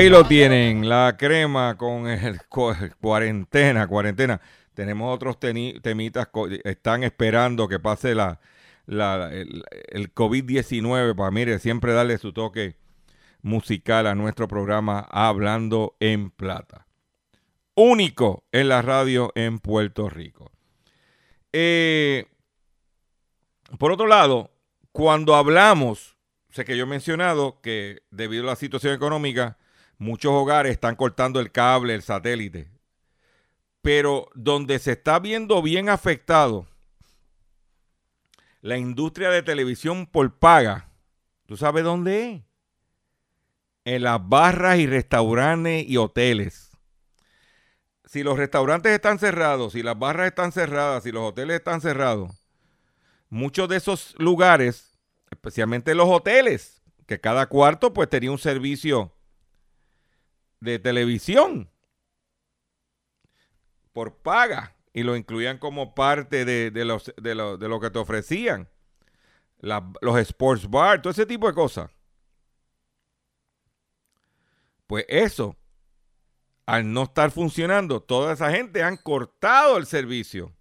Ahí 0.00 0.08
lo 0.08 0.24
tienen, 0.24 0.88
la 0.88 1.14
crema 1.18 1.76
con 1.76 2.06
el 2.06 2.40
cu- 2.48 2.72
cuarentena, 3.02 3.86
cuarentena. 3.86 4.40
Tenemos 4.72 5.14
otros 5.14 5.38
temitas, 5.38 6.26
están 6.64 7.04
esperando 7.04 7.68
que 7.68 7.78
pase 7.78 8.14
la, 8.14 8.40
el 8.86 10.14
COVID-19 10.14 11.14
para, 11.14 11.30
mire, 11.30 11.58
siempre 11.58 11.92
darle 11.92 12.16
su 12.16 12.32
toque 12.32 12.76
musical 13.42 14.06
a 14.06 14.14
nuestro 14.14 14.48
programa 14.48 15.00
Hablando 15.10 15.96
en 16.00 16.30
Plata. 16.30 16.86
Único 17.74 18.44
en 18.52 18.70
la 18.70 18.80
radio 18.80 19.32
en 19.34 19.58
Puerto 19.58 20.08
Rico. 20.08 20.50
Eh, 21.52 22.24
por 23.78 23.92
otro 23.92 24.06
lado, 24.06 24.50
cuando 24.92 25.34
hablamos, 25.36 26.16
sé 26.48 26.64
que 26.64 26.74
yo 26.74 26.84
he 26.84 26.86
mencionado 26.86 27.60
que 27.60 28.00
debido 28.10 28.44
a 28.44 28.52
la 28.52 28.56
situación 28.56 28.94
económica, 28.94 29.58
muchos 30.00 30.32
hogares 30.32 30.72
están 30.72 30.96
cortando 30.96 31.38
el 31.40 31.52
cable, 31.52 31.94
el 31.94 32.02
satélite. 32.02 32.68
Pero 33.82 34.28
donde 34.34 34.78
se 34.78 34.92
está 34.92 35.20
viendo 35.20 35.62
bien 35.62 35.88
afectado 35.88 36.66
la 38.62 38.76
industria 38.76 39.30
de 39.30 39.42
televisión 39.42 40.06
por 40.06 40.38
paga, 40.38 40.90
¿tú 41.46 41.56
sabes 41.56 41.84
dónde 41.84 42.32
es? 42.32 42.42
En 43.84 44.02
las 44.02 44.26
barras 44.26 44.78
y 44.78 44.86
restaurantes 44.86 45.86
y 45.86 45.96
hoteles. 45.98 46.70
Si 48.06 48.22
los 48.22 48.38
restaurantes 48.38 48.92
están 48.92 49.18
cerrados, 49.18 49.74
si 49.74 49.82
las 49.82 49.98
barras 49.98 50.28
están 50.28 50.50
cerradas, 50.50 51.04
si 51.04 51.12
los 51.12 51.22
hoteles 51.22 51.56
están 51.56 51.80
cerrados, 51.80 52.42
muchos 53.28 53.68
de 53.68 53.76
esos 53.76 54.14
lugares, 54.18 54.98
especialmente 55.30 55.94
los 55.94 56.08
hoteles, 56.08 56.82
que 57.06 57.20
cada 57.20 57.46
cuarto 57.46 57.92
pues 57.92 58.08
tenía 58.08 58.30
un 58.30 58.38
servicio 58.38 59.14
de 60.60 60.78
televisión 60.78 61.70
por 63.92 64.16
paga 64.16 64.76
y 64.92 65.02
lo 65.02 65.16
incluían 65.16 65.58
como 65.58 65.94
parte 65.94 66.44
de, 66.44 66.70
de 66.70 66.84
los, 66.84 67.12
de, 67.16 67.34
lo, 67.34 67.56
de 67.56 67.68
lo 67.68 67.80
que 67.80 67.90
te 67.90 67.98
ofrecían. 67.98 68.68
Los 69.60 70.18
sports 70.20 70.68
bar, 70.70 71.02
todo 71.02 71.12
ese 71.12 71.26
tipo 71.26 71.46
de 71.48 71.54
cosas. 71.54 71.90
Pues 74.86 75.04
eso, 75.08 75.56
al 76.66 76.90
no 76.92 77.02
estar 77.04 77.30
funcionando, 77.30 78.00
toda 78.02 78.32
esa 78.32 78.50
gente 78.50 78.82
han 78.82 78.96
cortado 78.96 79.76
el 79.76 79.84
servicio. 79.86 80.52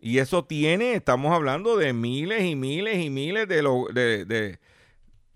Y 0.00 0.18
eso 0.18 0.44
tiene, 0.44 0.94
estamos 0.94 1.32
hablando 1.32 1.76
de 1.76 1.92
miles 1.92 2.42
y 2.44 2.56
miles 2.56 2.98
y 3.04 3.08
miles 3.10 3.46
de, 3.48 3.62
lo- 3.62 3.86
de- 3.92 4.24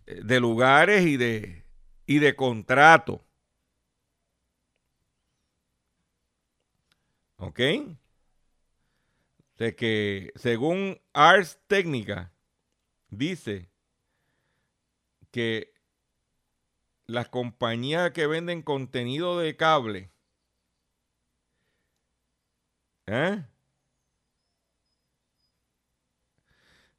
de 0.06 0.40
lugares 0.40 1.06
y 1.06 1.16
de, 1.16 1.64
y 2.06 2.18
de 2.18 2.36
contratos. 2.36 3.20
¿Ok? 7.36 7.60
De 9.56 9.74
que 9.74 10.32
según 10.36 11.00
Ars 11.12 11.58
Técnica, 11.66 12.32
dice 13.08 13.70
que 15.30 15.72
las 17.06 17.28
compañías 17.28 18.10
que 18.12 18.26
venden 18.26 18.62
contenido 18.62 19.38
de 19.38 19.56
cable, 19.56 20.10
¿eh? 23.06 23.44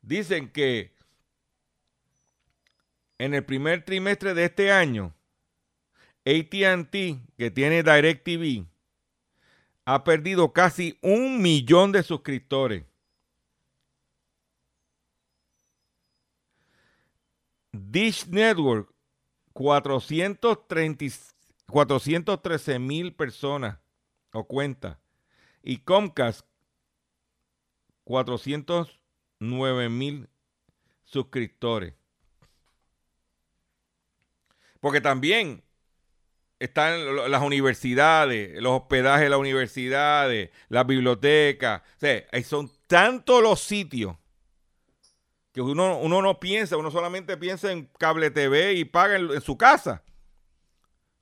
dicen 0.01 0.49
que 0.51 0.95
en 3.17 3.33
el 3.33 3.43
primer 3.43 3.83
trimestre 3.83 4.33
de 4.33 4.45
este 4.45 4.71
año, 4.71 5.13
ATT, 6.25 6.91
que 7.37 7.51
tiene 7.51 7.83
DirecTV, 7.83 8.67
ha 9.87 10.03
perdido 10.03 10.51
casi 10.51 10.99
un 11.01 11.41
millón 11.41 11.93
de 11.93 12.03
suscriptores. 12.03 12.83
Dish 17.71 18.27
Network, 18.27 18.93
430 19.53 21.05
413 21.67 22.79
mil 22.79 23.15
personas 23.15 23.79
o 24.33 24.45
cuentas. 24.45 24.97
Y 25.63 25.77
Comcast, 25.77 26.45
409 28.03 29.87
mil 29.87 30.27
suscriptores. 31.05 31.93
Porque 34.81 34.99
también 34.99 35.63
están 36.59 37.31
las 37.31 37.41
universidades, 37.41 38.61
los 38.61 38.81
hospedajes 38.81 39.23
de 39.23 39.29
las 39.29 39.39
universidades, 39.39 40.49
las 40.69 40.87
bibliotecas. 40.87 41.81
O 41.81 41.99
sea, 41.99 42.23
son 42.43 42.71
tantos 42.87 43.43
los 43.43 43.61
sitios 43.61 44.15
que 45.51 45.61
uno, 45.61 45.97
uno 45.99 46.21
no 46.21 46.39
piensa, 46.39 46.77
uno 46.77 46.91
solamente 46.91 47.35
piensa 47.37 47.71
en 47.71 47.85
cable 47.97 48.31
TV 48.31 48.73
y 48.73 48.85
paga 48.85 49.15
en, 49.15 49.41
su 49.41 49.57
casa. 49.57 50.03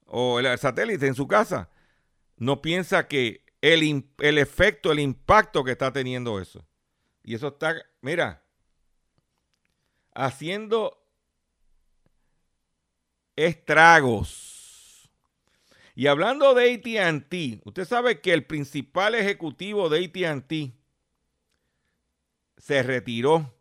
O 0.07 0.39
el, 0.39 0.57
satélite 0.57 1.07
en 1.07 1.15
su 1.15 1.27
casa. 1.27 1.69
No 2.37 2.61
piensa 2.61 3.07
que 3.07 3.45
el, 3.61 4.05
el 4.19 4.37
efecto, 4.37 4.91
el 4.91 4.99
impacto 4.99 5.63
que 5.63 5.71
está 5.71 5.91
teniendo 5.91 6.39
eso. 6.39 6.65
Y 7.23 7.35
eso 7.35 7.47
está, 7.47 7.75
mira, 8.01 8.43
haciendo 10.13 11.01
estragos. 13.35 14.54
Y 15.95 16.07
hablando 16.07 16.53
de 16.53 16.73
ATT, 16.73 17.61
usted 17.65 17.85
sabe 17.85 18.19
que 18.19 18.33
el 18.33 18.45
principal 18.45 19.15
ejecutivo 19.15 19.87
de 19.87 20.05
ATT 20.05 20.73
se 22.57 22.83
retiró. 22.83 23.53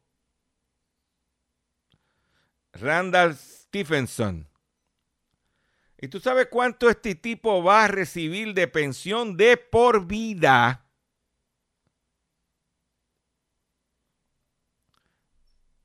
Randall 2.73 3.37
Stephenson. 3.37 4.49
¿Y 5.97 6.09
tú 6.09 6.19
sabes 6.19 6.49
cuánto 6.51 6.91
este 6.91 7.15
tipo 7.15 7.63
va 7.63 7.85
a 7.85 7.89
recibir 7.89 8.53
de 8.53 8.67
pensión 8.67 9.37
de 9.37 9.57
por 9.57 10.05
vida? 10.07 10.81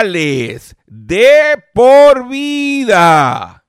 de 0.88 1.64
por 1.74 2.28
vida. 2.28 3.60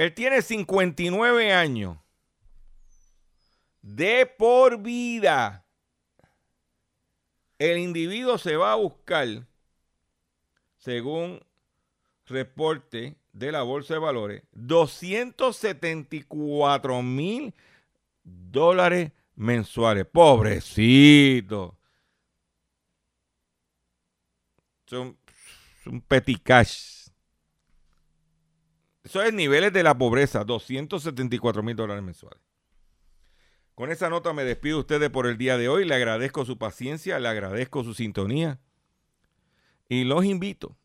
Él 0.00 0.14
tiene 0.14 0.40
59 0.40 1.52
años. 1.52 1.98
De 3.82 4.24
por 4.24 4.80
vida. 4.80 5.66
El 7.58 7.76
individuo 7.76 8.38
se 8.38 8.56
va 8.56 8.72
a 8.72 8.76
buscar, 8.76 9.46
según 10.78 11.44
reporte 12.30 13.16
de 13.32 13.52
la 13.52 13.62
Bolsa 13.62 13.94
de 13.94 14.00
Valores, 14.00 14.42
274 14.52 17.02
mil 17.02 17.54
dólares 18.22 19.12
mensuales. 19.36 20.06
Pobrecito. 20.06 21.78
Son, 24.86 25.16
son 25.84 26.00
petty 26.00 26.36
cash. 26.36 27.08
Eso 29.04 29.22
es 29.22 29.32
niveles 29.32 29.72
de 29.72 29.82
la 29.82 29.96
pobreza, 29.96 30.44
274 30.44 31.62
mil 31.62 31.76
dólares 31.76 32.02
mensuales. 32.02 32.42
Con 33.74 33.90
esa 33.90 34.10
nota 34.10 34.32
me 34.32 34.44
despido 34.44 34.76
de 34.76 34.80
ustedes 34.80 35.10
por 35.10 35.26
el 35.26 35.38
día 35.38 35.56
de 35.56 35.68
hoy. 35.68 35.86
Le 35.86 35.94
agradezco 35.94 36.44
su 36.44 36.58
paciencia, 36.58 37.18
le 37.18 37.28
agradezco 37.28 37.82
su 37.82 37.94
sintonía. 37.94 38.60
Y 39.88 40.04
los 40.04 40.24
invito 40.24 40.76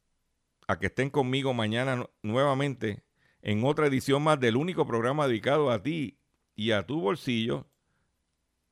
a 0.68 0.80
que 0.80 0.88
estén 0.88 1.09
conmigo 1.09 1.53
mañana 1.53 1.95
nu- 1.95 2.09
nuevamente 2.24 3.03
en 3.41 3.63
otra 3.63 3.88
edición 3.88 4.24
más 4.24 4.39
del 4.39 4.55
único 4.55 4.86
programa 4.86 5.28
dedicado 5.28 5.70
a 5.72 5.82
ti 5.84 6.18
y 6.55 6.72
a 6.72 6.86
tu 6.86 6.99
bolsillo, 7.01 7.68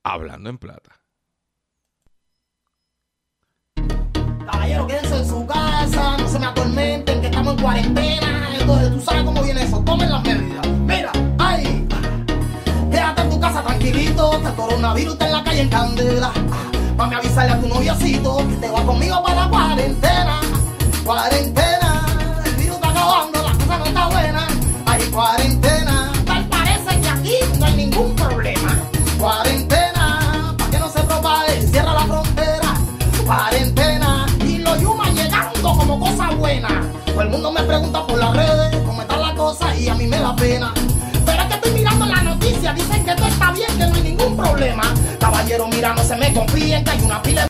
Hablando 0.02 0.50
en 0.50 0.58
Plata. 0.58 1.00
Caballero, 4.44 4.86
quédense 4.86 5.16
en 5.16 5.26
su 5.28 5.46
casa, 5.46 6.16
no 6.18 6.28
se 6.28 6.38
me 6.38 6.46
atormenten, 6.46 7.20
que 7.20 7.26
estamos 7.28 7.54
en 7.54 7.62
cuarentena. 7.62 8.48
Entonces, 8.60 8.92
tú 8.92 9.00
sabes 9.00 9.24
cómo 9.24 9.42
viene 9.42 9.62
eso. 9.62 9.82
Tomen 9.84 10.10
las 10.10 10.22
medidas. 10.22 10.68
Mira, 10.80 11.12
ay, 11.38 11.86
quédate 12.90 13.22
en 13.22 13.30
tu 13.30 13.40
casa 13.40 13.62
tranquilito, 13.62 14.30
que 14.42 14.48
el 14.48 14.54
coronavirus 14.54 15.12
está 15.14 15.26
en 15.26 15.32
la 15.32 15.44
calle 15.44 15.60
en 15.62 15.68
candela. 15.70 16.32
Para 16.96 17.18
avisarle 17.18 17.52
a 17.52 17.60
tu 17.60 17.68
noviocito 17.68 18.36
que 18.48 18.56
te 18.56 18.70
va 18.70 18.84
conmigo 18.84 19.22
para 19.22 19.44
la 19.44 19.48
cuarentena. 19.50 20.40
Cuarentena, 21.04 21.73
acabando, 23.04 23.42
la 23.42 23.52
cosa 23.52 23.78
no 23.78 23.84
está 23.84 24.06
buena. 24.08 24.48
Hay 24.86 25.02
cuarentena, 25.04 26.12
tal 26.24 26.44
parece 26.48 27.00
que 27.00 27.08
aquí 27.08 27.34
no 27.58 27.66
hay 27.66 27.76
ningún 27.76 28.14
problema. 28.14 28.78
Cuarentena, 29.18 30.54
para 30.56 30.70
que 30.70 30.78
no 30.78 30.88
se 30.88 31.00
propague, 31.00 31.62
cierra 31.68 31.94
la 31.94 32.06
frontera. 32.06 32.74
Cuarentena, 33.24 34.26
y 34.40 34.58
los 34.58 34.80
yumas 34.80 35.14
llegando 35.14 35.72
como 35.76 36.00
cosa 36.00 36.30
buena. 36.30 36.68
Todo 37.06 37.22
el 37.22 37.28
mundo 37.28 37.52
me 37.52 37.62
pregunta 37.62 38.06
por 38.06 38.18
las 38.18 38.34
redes 38.34 38.82
cómo 38.84 39.02
está 39.02 39.16
la 39.16 39.34
cosa 39.34 39.74
y 39.76 39.88
a 39.88 39.94
mí 39.94 40.06
me 40.06 40.18
da 40.18 40.34
pena. 40.34 40.72
Pero 41.24 41.42
es 41.42 41.48
que 41.48 41.54
estoy 41.54 41.72
mirando 41.72 42.06
la 42.06 42.22
noticia, 42.22 42.72
dicen 42.72 43.04
que 43.04 43.14
todo 43.14 43.26
está 43.26 43.50
bien, 43.52 43.70
que 43.78 43.86
no 43.86 43.94
hay 43.94 44.02
ningún 44.02 44.36
problema. 44.36 44.82
Caballero, 45.18 45.68
mira, 45.68 45.94
no 45.94 46.02
se 46.02 46.16
me 46.16 46.32
confíen, 46.34 46.84
que 46.84 46.90
hay 46.90 47.02
una 47.02 47.22
pila 47.22 47.42